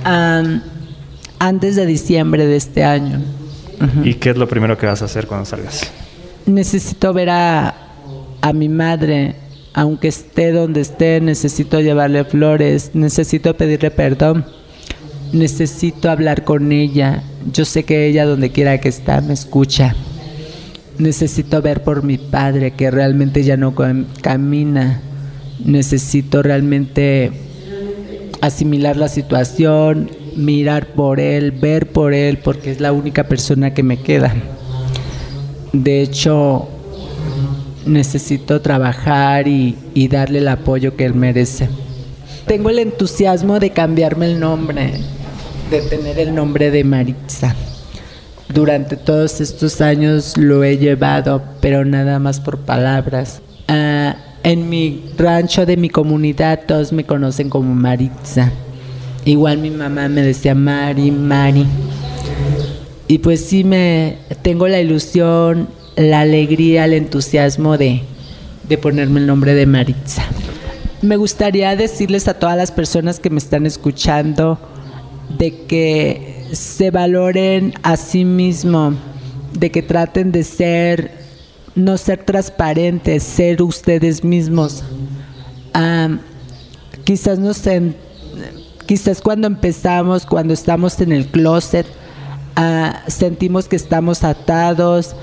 antes 0.03 1.75
de 1.75 1.86
diciembre 1.86 2.45
de 2.45 2.56
este 2.56 2.84
año. 2.84 3.21
¿Y 4.03 4.15
qué 4.15 4.32
es 4.32 4.38
lo 4.38 4.47
primero 4.47 4.77
que 4.77 4.86
vas 4.86 5.01
a 5.01 5.06
hacer 5.06 5.27
cuando 5.27 5.45
salgas? 5.45 5.91
Necesito 6.45 7.13
ver 7.13 7.30
a, 7.30 7.75
a 8.41 8.53
mi 8.53 8.69
madre, 8.69 9.36
aunque 9.77 10.07
esté 10.07 10.51
donde 10.51 10.81
esté, 10.81 11.21
necesito 11.21 11.79
llevarle 11.79 12.23
flores, 12.25 12.95
necesito 12.95 13.55
pedirle 13.55 13.91
perdón, 13.91 14.43
necesito 15.33 16.09
hablar 16.09 16.43
con 16.43 16.71
ella. 16.71 17.21
Yo 17.53 17.63
sé 17.63 17.83
que 17.83 18.07
ella 18.07 18.25
donde 18.25 18.49
quiera 18.49 18.79
que 18.79 18.89
está 18.89 19.21
me 19.21 19.35
escucha. 19.35 19.95
Necesito 20.97 21.61
ver 21.61 21.83
por 21.83 22.01
mi 22.01 22.17
padre 22.17 22.71
que 22.71 22.89
realmente 22.89 23.43
ya 23.43 23.55
no 23.55 23.75
camina. 24.23 24.99
Necesito 25.63 26.41
realmente 26.41 27.31
asimilar 28.41 28.97
la 28.97 29.09
situación, 29.09 30.09
mirar 30.35 30.87
por 30.87 31.19
él, 31.19 31.51
ver 31.51 31.91
por 31.91 32.15
él, 32.15 32.39
porque 32.39 32.71
es 32.71 32.79
la 32.79 32.93
única 32.93 33.25
persona 33.25 33.75
que 33.75 33.83
me 33.83 33.97
queda. 33.97 34.33
De 35.71 36.01
hecho, 36.01 36.67
necesito 37.88 38.62
trabajar 38.62 39.47
y, 39.47 39.76
darle 40.10 40.39
el 40.39 40.47
apoyo 40.47 40.95
que 40.95 41.06
él 41.06 41.13
merece. 41.13 41.69
Tengo 42.45 42.69
el 42.69 42.80
entusiasmo 42.80 43.60
de 43.60 43.71
cambiarme 43.71 44.28
el 44.28 44.39
nombre, 44.39 44.93
de 45.69 45.82
tener 45.82 46.19
el 46.19 46.34
nombre 46.34 46.71
de 46.71 46.84
Maritza. 46.84 47.56
Durante 48.54 48.95
todos 48.95 49.41
estos 49.41 49.82
años 49.82 50.38
lo 50.38 50.63
he 50.63 50.78
llevado, 50.78 51.41
pero 51.60 51.84
nada 51.84 52.19
más 52.19 52.39
por 52.39 52.60
palabras. 52.60 53.41
Ah, 53.67 54.15
en 54.43 54.69
mi 54.69 55.04
rancho 55.17 55.65
de 55.65 55.76
mi 55.76 55.89
comunidad 55.89 56.62
todos 56.65 56.93
me 56.93 57.06
conocen 57.06 57.50
como 57.50 57.76
Maritza. 57.76 58.52
Igual 59.26 59.58
mi 59.58 59.69
mamá 59.69 60.08
me 60.08 60.21
decía 60.21 60.56
Mari, 60.56 61.12
Mari. 61.12 61.65
Y 63.10 63.17
pues 63.17 63.41
sí 63.45 63.65
me 63.65 64.19
tengo 64.41 64.67
la 64.69 64.80
ilusión, 64.80 65.67
la 65.97 66.21
alegría, 66.21 66.86
el 66.86 66.93
entusiasmo 66.93 67.77
de, 67.77 68.03
de 68.69 68.77
ponerme 68.77 69.19
el 69.19 69.27
nombre 69.27 69.55
de 69.55 69.65
Maritza. 69.65 70.23
Me 71.01 71.17
gustaría 71.17 71.75
decirles 71.75 72.27
a 72.27 72.36
todas 72.36 72.55
las 72.55 72.71
personas 72.71 73.19
que 73.19 73.29
me 73.29 73.39
están 73.39 73.65
escuchando 73.65 74.60
de 75.38 75.65
que 75.65 76.45
se 76.53 76.91
valoren 76.91 77.73
a 77.83 77.97
sí 77.97 78.25
mismos, 78.25 78.95
de 79.53 79.71
que 79.71 79.81
traten 79.81 80.31
de 80.31 80.43
ser, 80.43 81.12
no 81.75 81.97
ser 81.97 82.23
transparentes, 82.23 83.23
ser 83.23 83.62
ustedes 83.62 84.23
mismos. 84.23 84.83
Ah, 85.73 86.17
quizás 87.03 87.39
no 87.39 87.51
Quizás 88.86 89.21
cuando 89.21 89.47
empezamos, 89.47 90.25
cuando 90.25 90.53
estamos 90.53 91.01
en 91.01 91.12
el 91.12 91.27
closet, 91.27 91.86
ah, 92.55 93.01
sentimos 93.07 93.67
que 93.67 93.75
estamos 93.75 94.23
atados, 94.23 95.13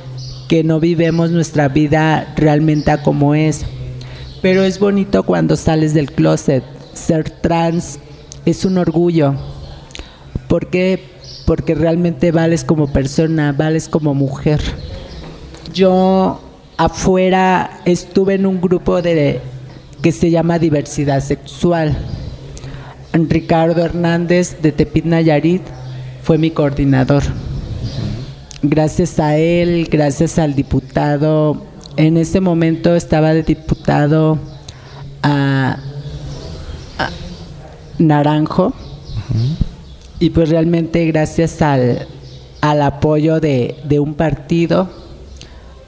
que 0.49 0.65
no 0.65 0.81
vivemos 0.81 1.31
nuestra 1.31 1.69
vida 1.69 2.33
realmente 2.37 2.93
como 3.03 3.35
es. 3.35 3.65
Pero 4.43 4.63
es 4.63 4.79
bonito 4.79 5.23
cuando 5.23 5.57
sales 5.57 5.95
del 5.95 6.13
closet. 6.13 6.65
Ser 6.93 7.31
trans 7.31 7.99
es 8.45 8.65
un 8.65 8.79
orgullo. 8.79 9.35
¿Por 10.49 10.69
qué? 10.69 11.03
Porque 11.47 11.75
realmente 11.75 12.31
vales 12.31 12.65
como 12.65 12.93
persona, 12.93 13.53
vales 13.53 13.89
como 13.89 14.15
mujer. 14.15 14.61
Yo 15.73 16.41
afuera 16.77 17.81
estuve 17.85 18.35
en 18.35 18.47
un 18.47 18.61
grupo 18.61 19.03
de 19.03 19.41
que 20.03 20.13
se 20.13 20.31
llama 20.31 20.59
diversidad 20.59 21.21
sexual 21.21 21.97
Ricardo 23.15 23.85
Hernández 23.85 24.61
de 24.61 24.73
Tepit 24.73 25.05
Nayarit 25.05 25.63
fue 26.23 26.37
mi 26.37 26.51
coordinador. 26.51 27.23
Gracias 28.67 29.21
a 29.21 29.37
él, 29.37 29.89
gracias 29.91 30.39
al 30.39 30.55
diputado, 30.55 31.67
en 31.99 32.17
ese 32.17 32.41
momento 32.41 32.95
estaba 32.97 33.35
de 33.35 33.43
diputado 33.43 34.39
a, 35.23 35.77
Naranjo. 37.99 38.73
Y 40.19 40.31
pues 40.31 40.49
realmente 40.49 41.05
gracias 41.05 41.61
al, 41.61 42.09
apoyo 42.63 43.39
de, 43.39 43.77
un 44.01 44.15
partido 44.15 44.89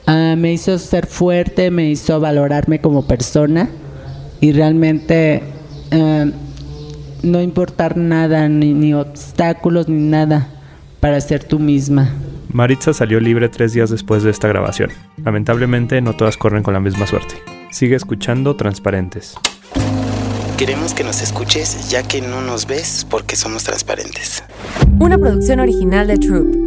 ah, 0.05 0.35
me 0.37 0.53
hizo 0.53 0.77
ser 0.77 1.07
fuerte, 1.07 1.71
me 1.71 1.89
hizo 1.89 2.19
valorarme 2.19 2.79
como 2.79 3.07
persona. 3.07 3.69
Y 4.39 4.51
realmente 4.51 5.41
ah, 5.91 6.25
no 7.23 7.41
importar 7.41 7.97
nada, 7.97 8.47
ni, 8.47 8.75
ni 8.75 8.93
obstáculos, 8.93 9.89
ni 9.89 10.07
nada, 10.07 10.47
para 10.99 11.19
ser 11.19 11.43
tú 11.43 11.57
misma. 11.57 12.13
Maritza 12.51 12.93
salió 12.93 13.19
libre 13.19 13.49
tres 13.49 13.73
días 13.73 13.89
después 13.89 14.23
de 14.23 14.31
esta 14.31 14.47
grabación. 14.47 14.91
Lamentablemente 15.23 16.01
no 16.01 16.13
todas 16.13 16.37
corren 16.37 16.63
con 16.63 16.73
la 16.73 16.79
misma 16.79 17.05
suerte. 17.07 17.35
Sigue 17.71 17.95
escuchando 17.95 18.55
Transparentes. 18.55 19.35
Queremos 20.57 20.93
que 20.93 21.03
nos 21.03 21.21
escuches 21.21 21.89
ya 21.89 22.01
que 22.01 22.21
no 22.21 22.41
nos 22.41 22.65
ves 22.65 23.05
porque 23.09 23.35
somos 23.35 23.63
transparentes. 23.63 24.43
Una 24.99 25.17
producción 25.17 25.59
original 25.59 26.07
de 26.07 26.17
Troop. 26.17 26.66